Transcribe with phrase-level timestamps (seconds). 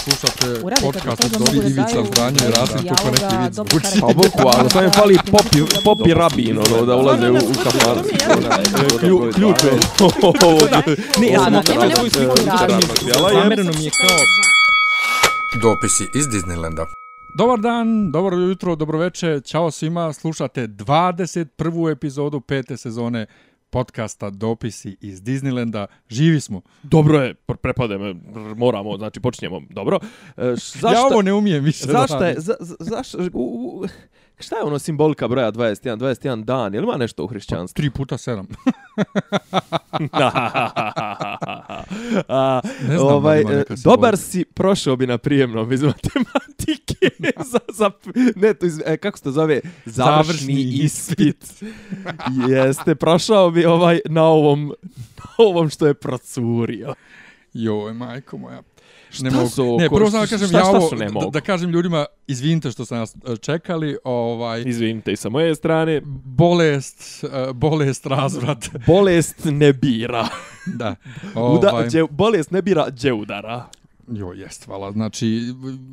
[0.00, 3.84] Slušate podcast od Dobri Ivica Zdranje i Rasim neki vic dobro zvuči.
[3.84, 4.00] karakter.
[4.00, 7.38] Pa bukvalno, samo je fali popi, popi rabin, ono, da ulaze u, u.
[9.00, 9.70] Klju- Ključ je.
[11.20, 12.36] Ne, ja sam svoju sliku.
[13.32, 14.16] Zamereno mi je kao...
[15.62, 16.86] Dopisi iz Disneylanda.
[17.34, 21.46] Dobar dan, dobro jutro, dobro večer, čao svima, slušate 21.
[21.92, 23.26] epizodu pete sezone
[23.70, 25.86] podcasta Dopisi iz Disneylanda.
[26.08, 26.60] Živi smo.
[26.82, 28.14] Dobro je, pre- prepade me,
[28.56, 29.98] moramo, znači počinjemo, dobro.
[30.36, 33.86] E, š- Ja ovo ne umijem više zašto je, za, za, zašto, u, u,
[34.40, 37.74] šta je ono simbolika broja 21, 21 dan, je li ima nešto u hrišćanstvu?
[37.74, 38.46] Tri puta sedam.
[42.28, 47.10] A, Ne znam da li ovaj, e, dobar si, prošao bi na prijemnom iz matematike.
[47.52, 47.90] za, za,
[48.36, 49.60] ne, to iz, e, kako se to zove?
[49.84, 51.62] Završni, Završni ispit.
[52.48, 54.74] Jeste, prošao bi ovaj na ovom,
[55.18, 56.94] na ovom što je procurio.
[57.52, 58.62] Joj, majko moja.
[59.10, 59.48] Šta Ne, mogu.
[59.48, 60.90] su ne prvo sam da kažem, ja ovo,
[61.24, 65.54] da, da kažem ljudima, izvinite što sam nas e, čekali, ovaj, Izvinite i sa moje
[65.54, 70.28] strane, bolest, e, bolest, razvrat, bolest ne bira.
[70.80, 70.94] da.
[71.34, 73.66] Uda, Ovaj, dje, bolest ne bira, dje udara.
[74.10, 74.92] Jo, jest, hvala.
[74.92, 75.40] Znači,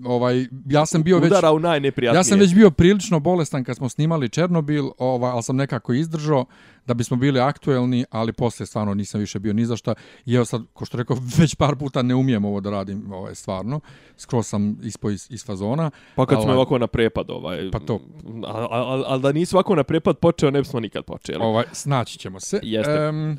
[0.06, 1.32] ovaj, ja sam bio već...
[1.32, 2.20] Udara u najneprijatnije.
[2.20, 6.46] Ja sam već bio prilično bolestan kad smo snimali Černobil, ovaj, ali sam nekako izdržao
[6.86, 9.94] da bismo bili aktuelni, ali poslije stvarno nisam više bio ni za šta.
[10.26, 13.36] I evo sad, ko što rekao, već par puta ne umijem ovo da radim ovaj,
[13.36, 13.80] stvarno.
[14.18, 15.92] Skroz sam ispo iz, iz fazona.
[16.16, 17.72] Pa kad smo Ali- ovako na prepad, ovaj...
[17.72, 18.00] Pa to.
[18.48, 21.44] Ali al, al, da nisu ovako na prepad počeo, ne bismo nikad počeli.
[21.44, 22.60] Ovaj, snaći ćemo se.
[22.64, 22.92] Jeste.
[22.92, 23.38] Em,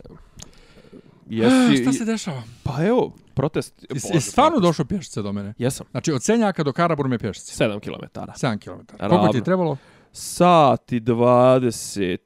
[1.29, 2.43] Jesi, šta se dešava?
[2.63, 3.87] Pa evo, protest.
[3.89, 4.69] Bože, jesi stvarno protest.
[4.69, 5.55] došao pješice do mene?
[5.59, 5.87] Jesam.
[5.91, 7.65] Znači, od Senjaka do Karaburme pješice.
[7.65, 8.21] 7 km.
[8.21, 8.97] 7 km.
[9.09, 9.77] Koliko ti je trebalo?
[10.13, 12.19] Sat i 20,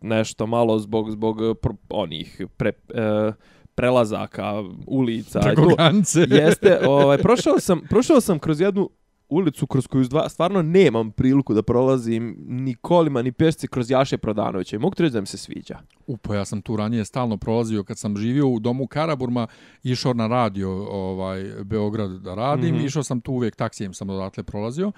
[0.00, 3.32] nešto malo zbog, zbog eh, pr, onih pre, e,
[3.74, 4.52] prelazaka,
[4.86, 5.40] ulica.
[5.40, 5.68] Preko to.
[5.68, 6.20] granice.
[6.30, 8.90] Jeste, ovaj, prošao, sam, prošao sam kroz jednu
[9.28, 14.18] ulicu kroz koju dva, stvarno nemam priliku da prolazim ni kolima, ni pešci kroz Jaše
[14.18, 14.76] Prodanovića.
[14.76, 15.78] I mogu reći da mi se sviđa.
[16.06, 19.46] Upo, ja sam tu ranije stalno prolazio kad sam živio u domu Karaburma,
[19.82, 22.78] išao na radio ovaj Beograd da radim, mm.
[22.78, 22.86] -hmm.
[22.86, 24.92] išao sam tu uvijek taksijem sam odatle prolazio.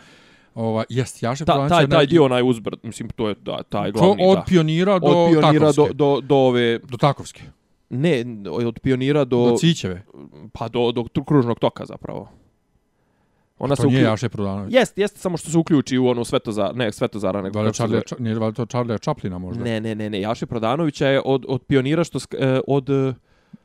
[0.54, 3.92] Ovaj jest Jaše Ta, Prodanović taj, taj dio, onaj uzbrd, mislim, to je da, taj
[3.92, 4.44] glavni, od da.
[4.48, 5.94] pionira do Od pionira do, Takovske.
[5.94, 7.42] do, do ove, do Takovske.
[7.90, 10.02] ne, od pionira do, Do Cićeve.
[10.52, 12.39] pa do, do kružnog toka zapravo.
[13.60, 14.74] Ona To nije uklju- Jaše Prodanović.
[14.74, 18.00] Jest, jest, samo što se uključi u onu Svetozara, ne Svetozara, nego Da se Charlie?
[18.00, 19.64] Ča- nije valjda to Charlie Chaplina možda?
[19.64, 23.14] Ne, ne, ne, ne, Jaše Prodanovića je od, od pionira što, sk- e, od, e,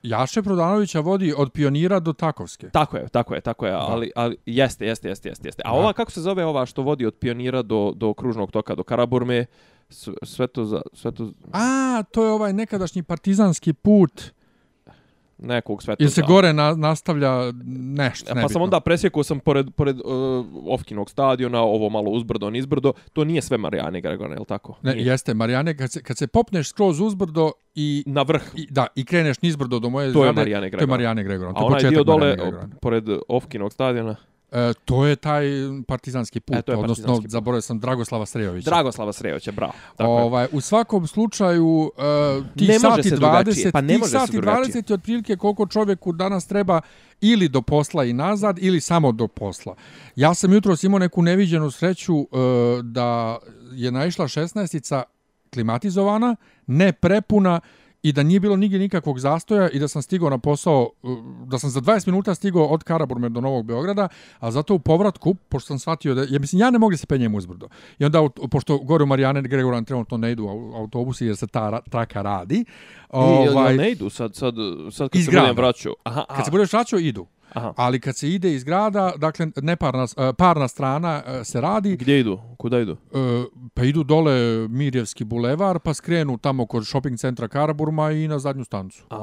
[0.03, 2.69] Jaše Prodanovića vodi od pionira do Takovske.
[2.69, 5.61] tako je, tako je, tako je, ali, ali jeste, jeste, jeste, jeste, jeste.
[5.66, 5.75] A Da.
[5.75, 9.45] ova, kako se zove ova što vodi od pionira do, do kružnog toka, do Karaburme,
[9.89, 14.31] S- Sveto za, Sveto, A, to je ovaj nekadašnji partizanski put.
[15.38, 17.51] Nekog Sveto Ili se gore na, nastavlja
[17.96, 18.50] nešto, E, Pa nebitno.
[18.50, 20.06] sam onda presjekao sam pored, pored uh,
[20.69, 24.78] Ofkinog stadiona, ovo malo uzbrdo, nizbrdo, to nije sve Marijane Gregorane, je li tako?
[24.81, 25.06] Ne, Nije.
[25.06, 29.06] jeste, Marijane, kad se, kad se popneš skroz uzbrdo i, Na vrh, i, da, i
[29.06, 30.88] kreneš nizbrdo do moje to je zgrade, Marijane to je.
[30.88, 31.53] Marijane Gregoran.
[31.53, 32.38] To A je onaj dio dole,
[32.81, 34.16] pored Ofkinog stadiona,
[34.55, 35.45] E, to je taj
[35.88, 37.29] partizanski put, E, to je odnosno, put.
[37.29, 38.69] zaboravio sam, Dragoslava Srejovića.
[38.69, 39.73] Dragoslava Srejovića, bravo.
[39.95, 40.11] Tako.
[40.11, 44.31] Ovaj, u svakom slučaju, uh, tih Ne sati se 20, drugačije, pa ne može sati
[44.31, 44.81] drugačije.
[44.81, 46.81] 20 je otprilike koliko čovjeku danas treba
[47.21, 49.75] ili do posla i nazad, ili samo do posla.
[50.16, 52.27] Ja sam jutros imao neku neviđenu sreću uh,
[52.83, 53.37] da
[53.72, 55.03] je naišla 16-ica
[55.53, 56.35] klimatizovana,
[56.67, 57.59] ne prepuna,
[58.05, 61.17] i da nije bilo nigdje nikakvog zastoja i da sam stigao na posao, uh,
[61.47, 64.07] da sam za 20 minuta stigao od Karaburme do Novog Beograda,
[64.39, 67.07] a zato u povratku, pošto sam shvatio da, ja mislim, ja ne mogu da se
[67.07, 67.67] penjem uzbrdo.
[67.99, 68.19] I onda,
[68.51, 72.21] pošto gore u Marijane Gregoran trenutno ne idu au- autobusi jer se ta ra- traka
[72.21, 72.66] radi,
[73.09, 74.53] Ovaj, ovaj, ne idu sad, sad,
[74.91, 75.93] sad kad se budem vraćao.
[76.03, 76.35] Aha, aha.
[76.35, 77.25] kad se budeš vraćao, idu.
[77.55, 77.73] Aha.
[77.77, 81.97] Ali kad se ide iz grada, dakle, neparna, s- e, parna strana e, se radi,
[81.97, 82.39] Gdje idu?
[82.57, 82.91] Kuda idu?
[82.91, 83.43] e,
[83.73, 84.33] pa idu dole
[84.69, 89.03] Mirjevski bulevar, pa skrenu tamo kod shopping centra Karaburma i na zadnju stancu.
[89.09, 89.17] A,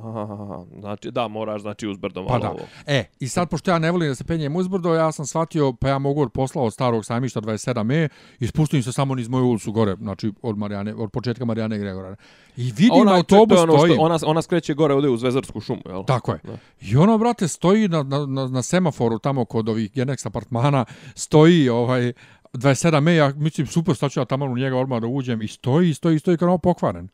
[0.00, 0.64] aha, aha.
[0.80, 2.50] Znači, da, moraš, znači, uzbrdo malo Pa da.
[2.50, 2.60] ovo.
[2.86, 5.88] E, i sad, pošto ja ne volim da se penjem uzbrdo, ja sam shvatio, pa
[5.88, 8.08] ja mogu od posla od starog sajmišta 27E
[8.40, 12.16] i spustim se samo niz moju ulicu gore, znači od, Marijane, od početka Marijane Gregorana.
[12.56, 13.92] I vidim ona, autobus to je ono stoji.
[13.92, 16.04] Što, ona, ona skreće gore ovdje u Zvezarsku šumu, jel?
[16.04, 16.38] Tako je.
[16.44, 16.52] Da.
[16.82, 20.84] I ono, brate, stoji na, na, na, na semaforu tamo kod ovih Genex apartmana,
[21.14, 22.12] stoji ovaj
[22.52, 25.94] 27E, ja mislim, super, sad ću ja tamo u njega odmah da uđem i stoji,
[25.94, 27.08] stoji, stoji kao pokvaren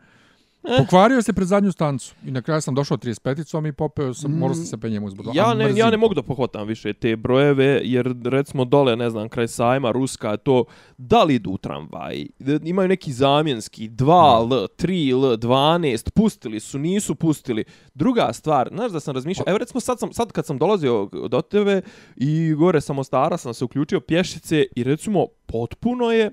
[0.67, 0.85] pokvaren.
[0.85, 4.55] Pokvario se pred zadnju stancu i na kraju sam došao 35-icom i popeo sam, morao
[4.55, 5.31] sam se penjem uzbrdo.
[5.35, 9.29] Ja ne, ja ne mogu da pohvatam više te brojeve, jer recimo dole, ne znam,
[9.29, 10.65] kraj sajma, Ruska, to,
[10.99, 12.27] da li idu u tramvaj?
[12.65, 17.65] Imaju neki zamjenski, 2L, 3L, 12, pustili su, nisu pustili.
[17.95, 21.43] Druga stvar, znaš da sam razmišljao, evo recimo sad, sam, sad kad sam dolazio do
[21.43, 21.81] tebe
[22.17, 26.33] i gore samostara sam se uključio pješice i recimo potpuno je,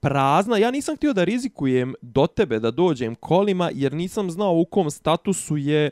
[0.00, 0.56] prazna.
[0.56, 4.90] Ja nisam htio da rizikujem do tebe da dođem kolima jer nisam znao u kom
[4.90, 5.90] statusu je e,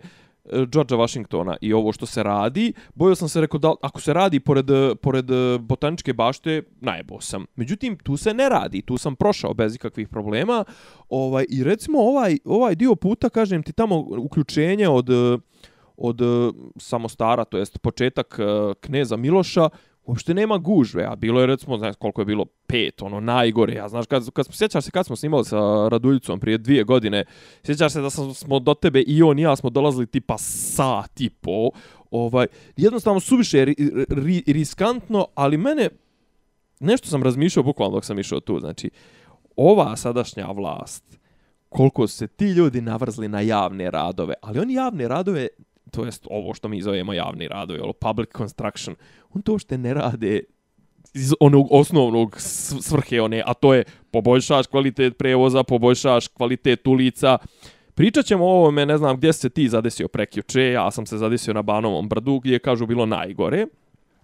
[0.72, 2.72] Georgea Washingtona i ovo što se radi.
[2.94, 4.66] bojao sam se rekao da ako se radi pored,
[5.02, 7.44] pored e, botaničke bašte, najebo sam.
[7.56, 8.82] Međutim, tu se ne radi.
[8.82, 10.64] Tu sam prošao bez ikakvih problema.
[11.08, 15.38] Ovaj, I recimo ovaj, ovaj dio puta, kažem ti tamo uključenje od e,
[15.96, 16.24] od e,
[16.78, 18.38] samostara, to jest početak
[18.80, 19.68] kneza Miloša,
[20.06, 23.88] uopšte nema gužve, a bilo je recimo, znaš koliko je bilo, pet, ono, najgore, ja
[23.88, 27.24] znaš, kad, kad sjećaš se kad smo snimali sa Raduljicom prije dvije godine,
[27.62, 31.20] sjećaš se da sam, smo do tebe i on i ja smo dolazili tipa sat
[31.20, 31.70] i po,
[32.10, 33.74] ovaj, jednostavno suviše ri,
[34.08, 35.88] ri, riskantno, ali mene,
[36.80, 38.90] nešto sam razmišljao bukvalno dok sam išao tu, znači,
[39.56, 41.18] ova sadašnja vlast,
[41.68, 45.48] koliko se ti ljudi navrzli na javne radove, ali oni javne radove
[45.90, 48.96] to jest ovo što mi zovemo javni radovi, ono public construction,
[49.34, 50.40] on to što ne rade
[51.14, 52.36] iz onog osnovnog
[52.80, 57.38] svrhe one, a to je poboljšaš kvalitet prevoza, poboljšaš kvalitet ulica.
[57.94, 61.54] Pričat ćemo o ovome, ne znam gdje se ti zadesio prekjuče, ja sam se zadesio
[61.54, 63.66] na Banovom brdu gdje kažu bilo najgore.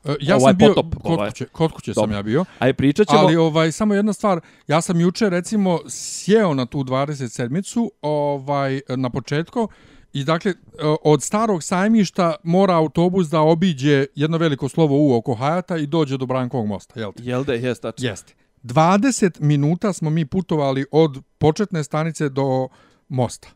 [0.05, 1.31] E, ja ovaj sam bio potop, kod ovaj.
[1.31, 2.45] kuće, kod kuće sam ja bio.
[2.59, 3.21] Aj pričat ćemo.
[3.21, 9.11] Ali ovaj samo jedna stvar, ja sam juče recimo sjeo na tu 27-icu, ovaj na
[9.11, 9.69] početku
[10.13, 10.57] I dakle, e,
[11.05, 16.17] od starog sajmišta mora autobus da obiđe jedno veliko slovo U oko Hajata i dođe
[16.17, 17.23] do Brankovog mosta, jel te?
[17.23, 18.09] Jel da, jes, tačno.
[18.09, 18.35] Jeste.
[18.63, 22.69] 20 minuta smo mi putovali od početne stanice do
[23.09, 23.49] mosta.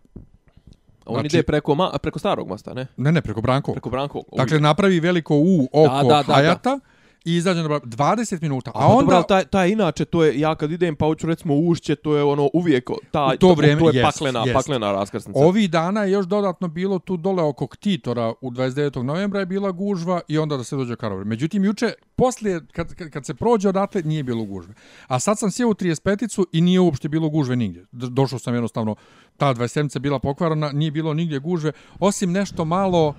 [1.07, 2.87] On znači, ide preko, ma, preko starog mosta, ne?
[2.97, 3.75] Ne, ne, preko Brankovog.
[3.75, 4.25] Preko Brankovog.
[4.37, 6.71] Dakle, napravi veliko U oko da, da, Hajata.
[6.71, 6.96] Da, da
[7.27, 8.71] i izađe na 20 minuta.
[8.75, 11.55] A, a onda dobro, taj taj inače to je ja kad idem pa hoću recimo
[11.55, 14.53] ušće, to je ono uvijek ta to, vrijeme, to je jest, paklena jest.
[14.53, 15.41] paklena raskrsnica.
[15.41, 19.03] Ovi dana je još dodatno bilo tu dole oko Ktitora u 29.
[19.03, 21.25] novembra je bila gužva i onda da se dođe Karlovre.
[21.25, 24.75] Međutim juče poslije kad, kad, kad se prođe odatle nije bilo gužve.
[25.07, 27.87] A sad sam sjeo u 35-icu i nije uopšte bilo gužve nigdje.
[27.93, 28.97] Došao sam jednostavno
[29.37, 33.15] ta 27 bila pokvarena, nije bilo nigdje gužve osim nešto malo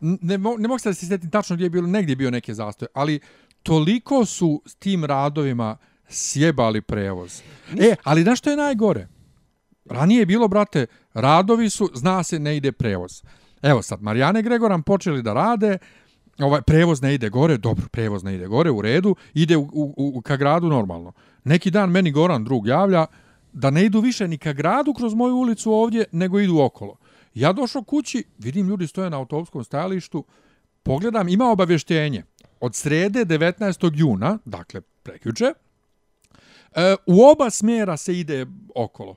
[0.00, 2.30] ne, mo, ne mogu se da se sjetim tačno gdje je bilo, negdje je bio
[2.30, 3.20] neke zastoje, ali
[3.66, 5.76] toliko su s tim radovima
[6.08, 7.42] sjebali prevoz.
[7.78, 9.08] E, ali na što je najgore?
[9.84, 13.22] Ranije je bilo, brate, radovi su, zna se, ne ide prevoz.
[13.62, 15.78] Evo sad, Marijane Gregoran počeli da rade,
[16.38, 19.94] ovaj prevoz ne ide gore, dobro, prevoz ne ide gore, u redu, ide u, u,
[19.96, 21.12] u, ka gradu normalno.
[21.44, 23.06] Neki dan meni Goran drug javlja
[23.52, 26.96] da ne idu više ni ka gradu kroz moju ulicu ovdje, nego idu okolo.
[27.34, 30.24] Ja došao kući, vidim ljudi stoje na autobuskom stajalištu,
[30.82, 32.22] pogledam, ima obavještenje
[32.60, 33.90] od srede 19.
[33.94, 39.16] juna, dakle prekjuče, e, u oba smjera se ide okolo.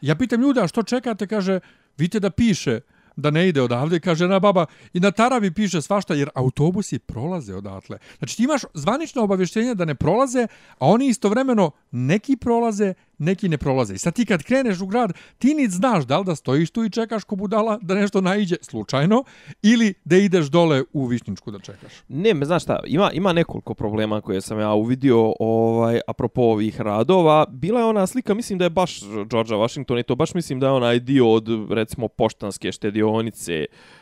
[0.00, 1.60] Ja pitam ljuda što čekate, kaže,
[1.96, 2.80] vidite da piše
[3.16, 7.54] da ne ide odavde, kaže na baba, i na Taravi piše svašta, jer autobusi prolaze
[7.54, 7.98] odatle.
[8.18, 10.46] Znači ti imaš zvanično obavještenje da ne prolaze,
[10.78, 13.94] a oni istovremeno neki prolaze, neki ne prolaze.
[13.94, 16.84] I sad ti kad kreneš u grad, ti nic znaš da li da stojiš tu
[16.84, 19.24] i čekaš ko budala da nešto naiđe slučajno
[19.62, 21.92] ili da ideš dole u Višnjičku da čekaš.
[22.08, 26.80] Ne, me znaš šta, ima, ima nekoliko problema koje sam ja uvidio ovaj, apropo ovih
[26.80, 27.46] radova.
[27.48, 30.66] Bila je ona slika, mislim da je baš Georgia Washington i to baš mislim da
[30.66, 34.01] je onaj dio od recimo poštanske štedionice, Uh,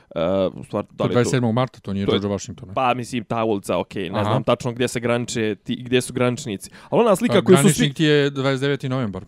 [0.54, 1.40] u stvar, da li 27.
[1.40, 2.74] To, marta, to nije to George Washington.
[2.74, 4.30] Pa, mislim, ta ulica, okej, okay, ne Aha.
[4.30, 6.70] znam tačno gdje se graniče, ti, gdje su graničnici.
[6.88, 7.72] Ali ona slika koju su svi...
[7.72, 8.88] Graničnik je 29.
[8.88, 9.24] novembar.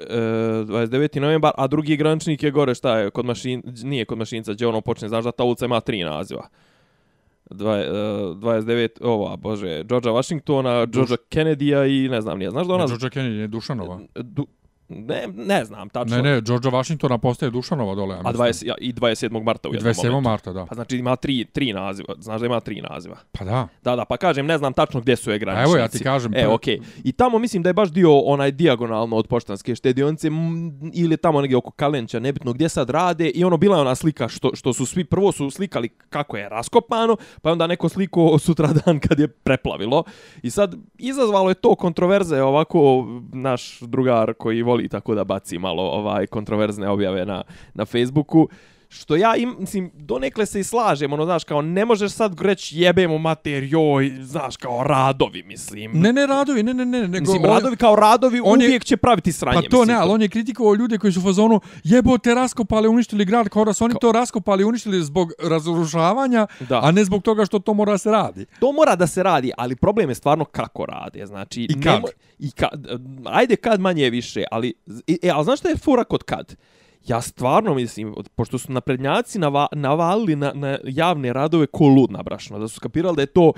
[0.00, 1.20] Uh, 29.
[1.20, 4.80] novembar, a drugi graničnik je gore, šta je, kod mašin, nije kod mašinca, gdje ono
[4.80, 6.48] počne, znaš da ta ulica ima tri naziva.
[7.50, 7.82] Dva, uh,
[8.36, 12.84] 29, ova, bože, Georgea Washingtona, Georgea Kennedya i ne znam, nije, znaš da ona...
[12.84, 14.00] Ne, Georgea Kennedy je Dušanova.
[14.14, 14.46] Du,
[14.88, 16.16] Ne, ne znam tačno.
[16.16, 19.42] Ne, ne, George Washingtona postaje Dušanova dole, ja A 20, ja, i 27.
[19.42, 20.04] marta u jednom 27.
[20.04, 20.28] momentu.
[20.28, 20.66] marta, da.
[20.66, 22.14] Pa znači ima tri, tri naziva.
[22.18, 23.16] Znaš da ima tri naziva.
[23.32, 23.68] Pa da.
[23.82, 25.70] Da, da, pa kažem, ne znam tačno gdje su je graničnici.
[25.70, 26.34] Evo ja ti kažem.
[26.34, 26.54] E, pa...
[26.54, 26.78] okej.
[26.78, 27.00] Okay.
[27.04, 30.28] I tamo mislim da je baš dio onaj dijagonalno od poštanske štedionice
[30.94, 33.28] ili tamo negdje oko Kalenća, nebitno gdje sad rade.
[33.28, 36.48] I ono, bila je ona slika što, što su svi, prvo su slikali kako je
[36.48, 40.04] raskopano, pa onda neko sliko sutradan kad je preplavilo.
[40.42, 45.82] I sad izazvalo je to kontroverze ovako naš drugar koji voli tako da baci malo
[45.82, 47.42] ovaj kontroverzne objave na,
[47.74, 48.48] na Facebooku
[48.88, 52.78] što ja im, mislim, donekle se i slažem, ono, znaš, kao, ne možeš sad reći
[52.78, 55.90] jebemo mater, joj, znaš, kao radovi, mislim.
[55.92, 57.00] Ne, ne radovi, ne, ne, ne.
[57.00, 59.86] Nego mislim, on- radovi kao radovi on je- uvijek će praviti sranje, Pa to mislim,
[59.88, 63.64] ne, ali on je kritikovao ljude koji su u fazonu jebote raskopali, uništili grad, kao
[63.64, 65.32] da su oni to raskopali, uništili zbog
[65.76, 66.80] razrušavanja, Da.
[66.80, 68.46] a ne zbog toga što to mora da se radi.
[68.60, 71.62] To mora da se radi, ali problem je stvarno kako rade, znači...
[71.62, 71.94] I kad.
[71.94, 72.86] nemo- I kad.
[73.26, 74.74] Ajde kad manje više, ali...
[75.22, 76.56] E, ali znaš šta je fora kod kad?
[77.08, 82.58] Ja stvarno mislim, pošto su naprednjaci nava, navalili na, na javne radove ko lud nabrašno,
[82.58, 83.52] da su skapirali da je to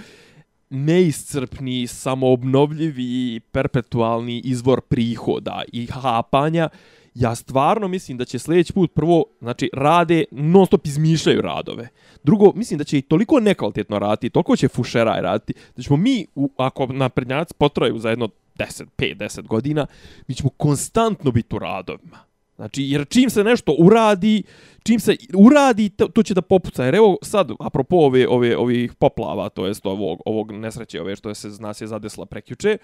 [0.71, 6.69] neiscrpni, samoobnovljivi, perpetualni izvor prihoda i hapanja,
[7.15, 11.89] ja stvarno mislim da će sljedeći put prvo, znači, rade, non stop izmišljaju radove.
[12.25, 16.27] Drugo, mislim da će i toliko nekvalitetno raditi, toliko će fušeraj raditi, da ćemo mi,
[16.35, 18.29] u, ako naprednjaci potraju za jedno
[18.59, 19.87] 10, 5, 10 godina,
[20.29, 22.28] mi ćemo konstantno biti u radovima.
[22.59, 24.43] Znači, jer čim se nešto uradi,
[24.83, 26.85] čim se uradi, to, to će da popuca.
[26.85, 31.29] Jer evo sad, apropo ove, ove, ovih poplava, to jest ovog, ovog nesreće, ove što
[31.29, 32.79] je se nas je zadesla prekjuče,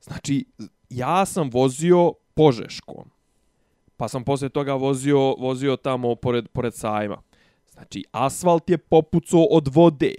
[0.00, 0.44] znači,
[0.90, 3.10] ja sam vozio Požeškom.
[3.96, 7.22] Pa sam poslije toga vozio, vozio tamo pored, pored sajma.
[7.72, 10.14] Znači, asfalt je popucao od vode.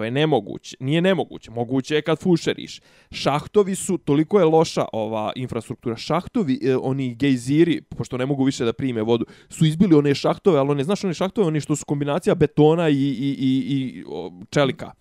[0.00, 0.76] To je nemoguće.
[0.80, 1.50] Nije nemoguće.
[1.50, 2.80] Moguće je kad fušeriš.
[3.10, 5.96] Šahtovi su, toliko je loša ova infrastruktura.
[5.96, 10.58] Šahtovi, e, oni gejziri, pošto ne mogu više da prime vodu, su izbili one šahtove,
[10.58, 14.32] ali one, znaš one šahtove, oni što su kombinacija betona i, i, i, i o,
[14.50, 14.92] čelika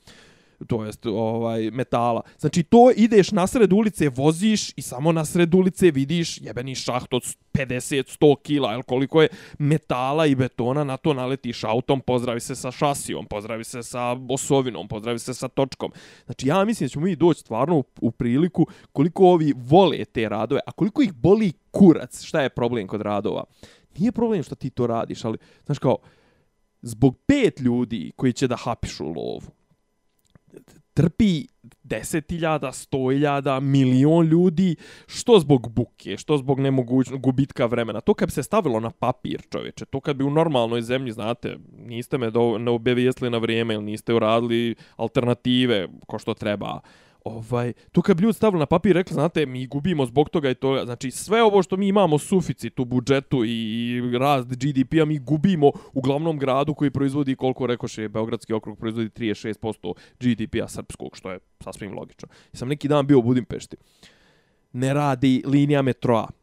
[0.68, 2.22] to jest ovaj metala.
[2.38, 7.13] Znači to ideš na sred ulice, voziš i samo na sred ulice vidiš jebeni šaht
[7.13, 7.24] od
[7.54, 9.28] 50 100 kila, el koliko je
[9.60, 14.88] metala i betona, na to naletiš autom, pozdravi se sa šasijom, pozdravi se sa osovinom,
[14.88, 15.92] pozdravi se sa točkom.
[16.25, 20.30] Znači ja mislim da ćemo mi doći stvarno u, u priliku koliko ovi vole te
[20.30, 22.24] radove, a koliko ih boli kurac.
[22.24, 23.44] Šta je problem kod radova?
[23.98, 25.98] Nije problem što ti to radiš, ali znaš kao
[26.82, 29.42] zbog pet ljudi koji će da hapišu lovu,
[30.94, 31.48] trpi
[31.84, 34.75] 10.000, 100.000, milion ljudi,
[35.08, 38.01] što zbog buke, što zbog nemogućnog gubitka vremena.
[38.01, 41.58] To kad bi se stavilo na papir, čovječe, to kad bi u normalnoj zemlji, znate,
[41.77, 46.79] niste me do, ne obavijestili na vrijeme ili niste uradili alternative ko što treba,
[47.23, 50.55] ovaj, to kad bi ljudi stavili na papir rekli, znate, mi gubimo zbog toga i
[50.55, 55.71] to, znači sve ovo što mi imamo suficit u budžetu i rast GDP-a, mi gubimo
[55.93, 61.39] u glavnom gradu koji proizvodi, koliko rekoše, Beogradski okrug proizvodi 36% GDP-a srpskog, što je
[61.59, 62.27] sasvim logično.
[62.53, 63.77] I sam neki dan bio u Budimpešti.
[64.73, 66.38] Ne radi linija metroa.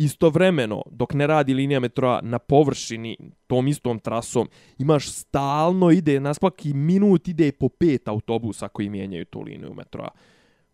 [0.00, 3.16] Istovremeno, dok ne radi linija metroa na površini,
[3.46, 9.24] tom istom trasom, imaš stalno ide, na svaki minut ide po pet autobusa koji mijenjaju
[9.24, 10.08] tu liniju metroa.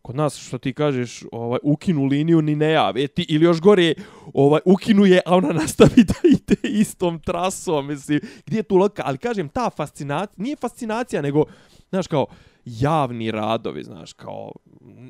[0.02, 3.94] Kod nas, što ti kažeš, ovaj, ukinu liniju ni ne jave, ti, ili još gore,
[4.34, 9.02] ovaj, ukinu je, a ona nastavi da ide istom trasom, mislim, gdje je tu logika,
[9.06, 11.44] ali kažem, ta fascinacija, nije fascinacija, nego,
[11.90, 12.26] znaš, kao,
[12.66, 14.52] javni radovi, znaš, kao,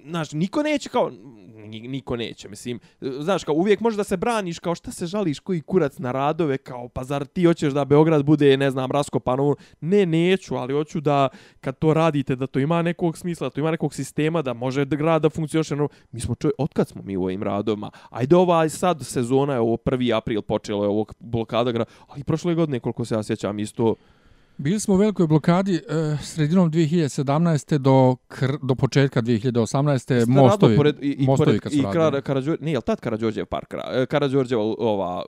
[0.07, 1.11] znaš, niko neće kao,
[1.69, 5.61] niko neće, mislim, znaš, kao, uvijek možeš da se braniš, kao, šta se žališ, koji
[5.61, 9.57] kurac na radove, kao, pa zar ti hoćeš da Beograd bude, ne znam, raskopano, ono,
[9.81, 11.29] ne, neću, ali hoću da,
[11.61, 14.85] kad to radite, da to ima nekog smisla, da to ima nekog sistema, da može
[14.85, 18.69] grad da funkcioniše, no, mi smo čovjek, otkad smo mi u ovim radovima, ajde ova
[18.69, 20.17] sad sezona je ovo 1.
[20.17, 23.95] april počelo je ovog blokada grada, ali prošle godine, koliko se ja sjećam, isto,
[24.59, 27.79] Bili smo u velikoj blokadi e, sredinom 2017.
[27.79, 29.99] do, kr, do početka 2018.
[29.99, 32.03] Ste mostovi, pored, i, i mostovi pored, kad su i radili.
[32.03, 33.75] Kara, Karađor, nije, jel tad Karađorđev park?
[33.95, 35.25] E, Karađorđeva, ova,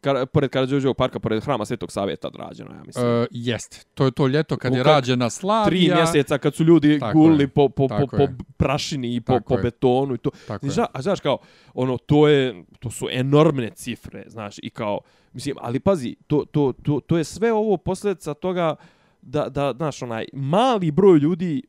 [0.00, 3.06] kar, pored Karađorđevog parka, pored hrama Svetog Savjeta odrađeno, ja mislim.
[3.06, 5.66] E, jest, to je to ljeto kad U je rađena Slavija.
[5.66, 8.36] Tri mjeseca kad su ljudi Tako gulili je, po, po, po, po je.
[8.56, 9.62] prašini i po, Tako po je.
[9.62, 10.30] betonu i to.
[10.46, 10.72] Tako je.
[10.92, 11.38] A znaš kao,
[11.74, 15.00] ono, to je, to su enormne cifre, znaš, i kao,
[15.32, 18.76] mislim, ali pazi, to, to, to, to je sve ovo posljedica toga
[19.22, 21.62] da, da, znaš, onaj, mali broj ljudi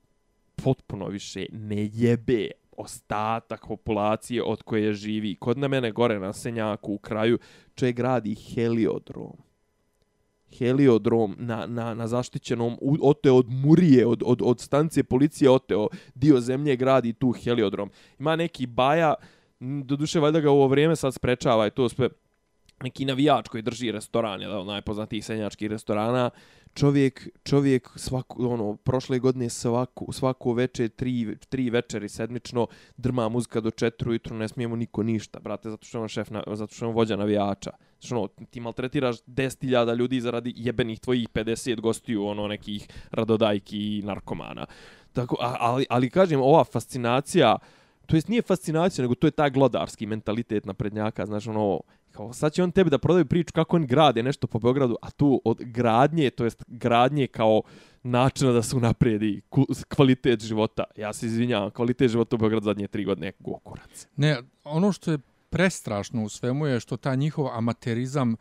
[0.55, 5.35] potpuno više ne jebe ostatak populacije od koje živi.
[5.35, 7.37] Kod na mene gore na Senjaku u kraju
[7.75, 9.37] čovjek gradi heliodrom.
[10.57, 16.39] Heliodrom na, na, na zaštićenom, oteo od Murije, od, od, od stancije policije oteo dio
[16.39, 17.91] zemlje gradi tu heliodrom.
[18.19, 19.13] Ima neki baja,
[19.59, 22.09] doduše valjda ga u ovo vrijeme sad sprečava i to sve
[22.83, 26.29] neki navijač koji drži restoran, jedan od najpoznatijih senjačkih restorana,
[26.73, 33.61] čovjek, čovjek svaku, ono, prošle godine svaku, svaku večer, tri, tri večeri sedmično, drma muzika
[33.61, 36.75] do četiri ujutru, ne smijemo niko ništa, brate, zato što je on šef, na, zato
[36.75, 37.71] što je on vođa navijača.
[37.99, 44.01] Znači, ono, ti maltretiraš 10.000 ljudi zaradi jebenih tvojih 50 gostiju, ono, nekih radodajki i
[44.01, 44.65] narkomana.
[45.13, 47.57] Tako, ali, ali kažem, ova fascinacija,
[48.05, 51.81] to jest nije fascinacija, nego to je taj glodarski mentalitet naprednjaka, znaš, ono,
[52.13, 55.11] Kao, sad će on tebi da prodaju priču kako on grade nešto po Beogradu, a
[55.11, 57.61] tu od gradnje, to jest gradnje kao
[58.03, 59.41] načina da se unaprijedi
[59.95, 60.83] kvalitet života.
[60.97, 64.07] Ja se izvinjavam, kvalitet života u Beogradu zadnje tri godine je gokurac.
[64.15, 65.17] Ne, ono što je
[65.49, 68.35] prestrašno u svemu je što ta njihov amaterizam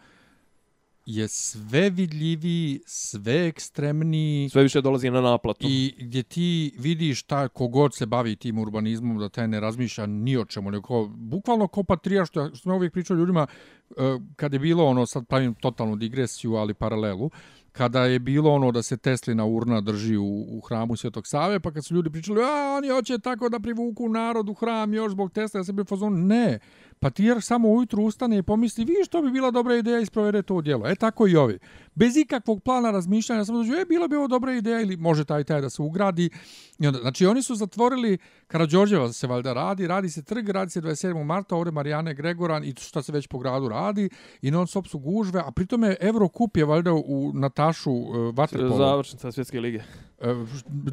[1.06, 5.66] je sve vidljiviji, sve ekstremniji Sve više dolazi na naplatu.
[5.68, 10.37] i gdje ti vidiš ta kogod se bavi tim urbanizmom da taj ne razmišlja ni
[10.37, 13.47] o čemu, nego bukvalno ko patrija što, što smo uvijek pričali ljudima
[13.90, 13.94] e,
[14.37, 17.30] kad je bilo ono, sad pravim totalnu digresiju, ali paralelu,
[17.73, 21.71] kada je bilo ono da se Teslina urna drži u, u hramu Svetog Save, pa
[21.71, 25.32] kad su ljudi pričali, a oni hoće tako da privuku narod u hram još zbog
[25.32, 26.59] Tesla, ja sam bio u fazonu, ne,
[27.02, 30.06] pa ti jer samo ujutru ustane i pomisli, vi što bi bila dobra ideja i
[30.06, 30.88] sprovede to djelo.
[30.88, 31.59] E tako i ovi.
[31.94, 35.44] Bez ikakvog plana razmišljanja, samo dođu, e, bila bi ovo dobra ideja ili može taj
[35.44, 36.30] taj da se ugradi.
[36.78, 40.80] I onda, znači oni su zatvorili, Karadžorđeva se valjda radi, radi se trg, radi se
[40.80, 41.25] 27.
[41.25, 44.11] marta, ovdje Marijane Gregoran i šta se već po gradu radi
[44.42, 48.76] i non stop su gužve, a pritome Eurocup je valjda u Natašu uh, Vaterpolo.
[48.76, 49.82] Završnica svjetske lige.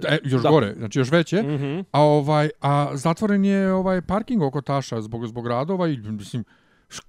[0.07, 0.49] E, još Da.
[0.49, 1.41] gore, znači još veće.
[1.43, 6.43] Mm A ovaj a zatvoren je ovaj parking oko Taša zbog zbog radova i mislim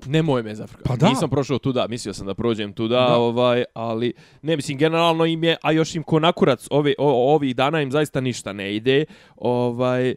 [0.06, 0.88] Nemoj me zafrkati.
[0.88, 1.08] Pa da.
[1.08, 3.16] Nisam prošao tuda, mislio sam da prođem tuda, Da.
[3.16, 4.12] ovaj, ali
[4.42, 7.90] ne mislim generalno im je, a još im ko nakurac ove o, ovih dana im
[7.90, 9.04] zaista ništa ne ide.
[9.36, 10.14] Ovaj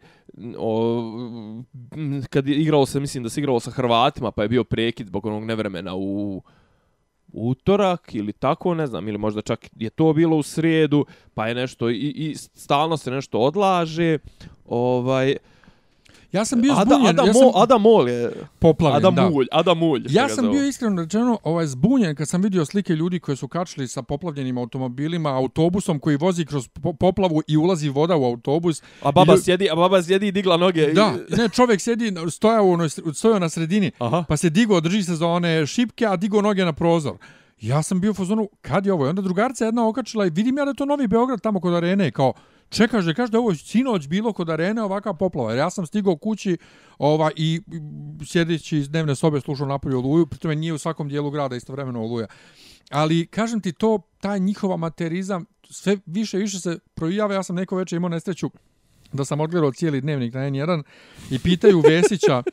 [0.57, 1.01] o,
[2.29, 5.25] kad je igralo se, mislim da se igralo sa Hrvatima, pa je bio prekid zbog
[5.25, 6.41] onog nevremena u
[7.33, 11.55] utorak ili tako, ne znam, ili možda čak je to bilo u srijedu, pa je
[11.55, 14.17] nešto i, i stalno se nešto odlaže.
[14.65, 15.35] Ovaj
[16.33, 19.29] ja sam bio Ada, zbunjen, Ada, ja Mo, sam Ada Mol je poplavljen, Adam da.
[19.29, 20.05] Mulj, Adam Mulj.
[20.09, 23.87] Ja sam bio iskreno rečeno ovaj zbunjen kad sam vidio slike ljudi koji su kačili
[23.87, 28.81] sa poplavljenim automobilima, autobusom koji vozi kroz po- poplavu i ulazi voda u autobus.
[29.01, 30.81] A baba I sjedi, a baba sjedi i digla noge.
[30.83, 34.23] i- Da, ne, čovjek sjedi, stoja u onoj, stojao na sredini, Aha.
[34.29, 37.13] pa se digo, drži se za one šipke, a digo noge na prozor.
[37.61, 39.05] Ja sam bio u fazonu, kad je ovo?
[39.05, 41.73] I onda drugarica jedna okačila i vidim ja da je to Novi Beograd tamo kod
[41.73, 42.33] arene, kao,
[42.73, 45.51] čekaš da kaže da je ovo sinoć bilo kod arene ovaka poplava.
[45.51, 46.57] Jer ja sam stigao kući
[46.97, 51.31] ova, i i sjedeći iz dnevne sobe slušao napolju oluju, pritome nije u svakom dijelu
[51.31, 52.27] grada istovremeno oluja.
[52.91, 57.33] Ali, kažem ti, to, taj njihov amaterizam, sve više i više se projava.
[57.33, 58.49] Ja sam neko večer imao nesreću
[59.13, 60.83] da sam odgledao cijeli dnevnik na N1
[61.31, 62.43] i pitaju Vesića,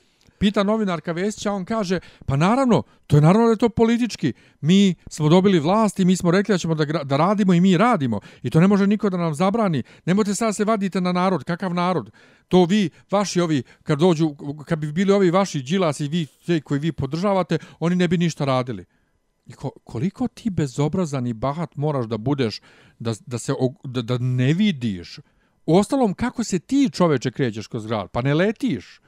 [0.41, 4.33] pita novinarka Vesića, on kaže, pa naravno, to je naravno da je to politički.
[4.61, 7.77] Mi smo dobili vlast i mi smo rekli da ćemo da, da radimo i mi
[7.77, 8.21] radimo.
[8.43, 9.83] I to ne može niko da nam zabrani.
[10.05, 11.45] Nemojte sad se vadite na narod.
[11.45, 12.11] Kakav narod?
[12.49, 14.35] To vi, vaši ovi, kad dođu,
[14.67, 18.19] kad bi bili ovi vaši džilas i vi, te koji vi podržavate, oni ne bi
[18.19, 18.85] ništa radili.
[19.47, 22.61] I ko, koliko ti bezobrazan i bahat moraš da budeš
[22.99, 23.53] da, da, se,
[23.85, 25.19] da, da ne vidiš.
[25.67, 28.11] U ostalom, kako se ti čoveče krećeš kroz grad?
[28.11, 29.01] Pa ne letiš.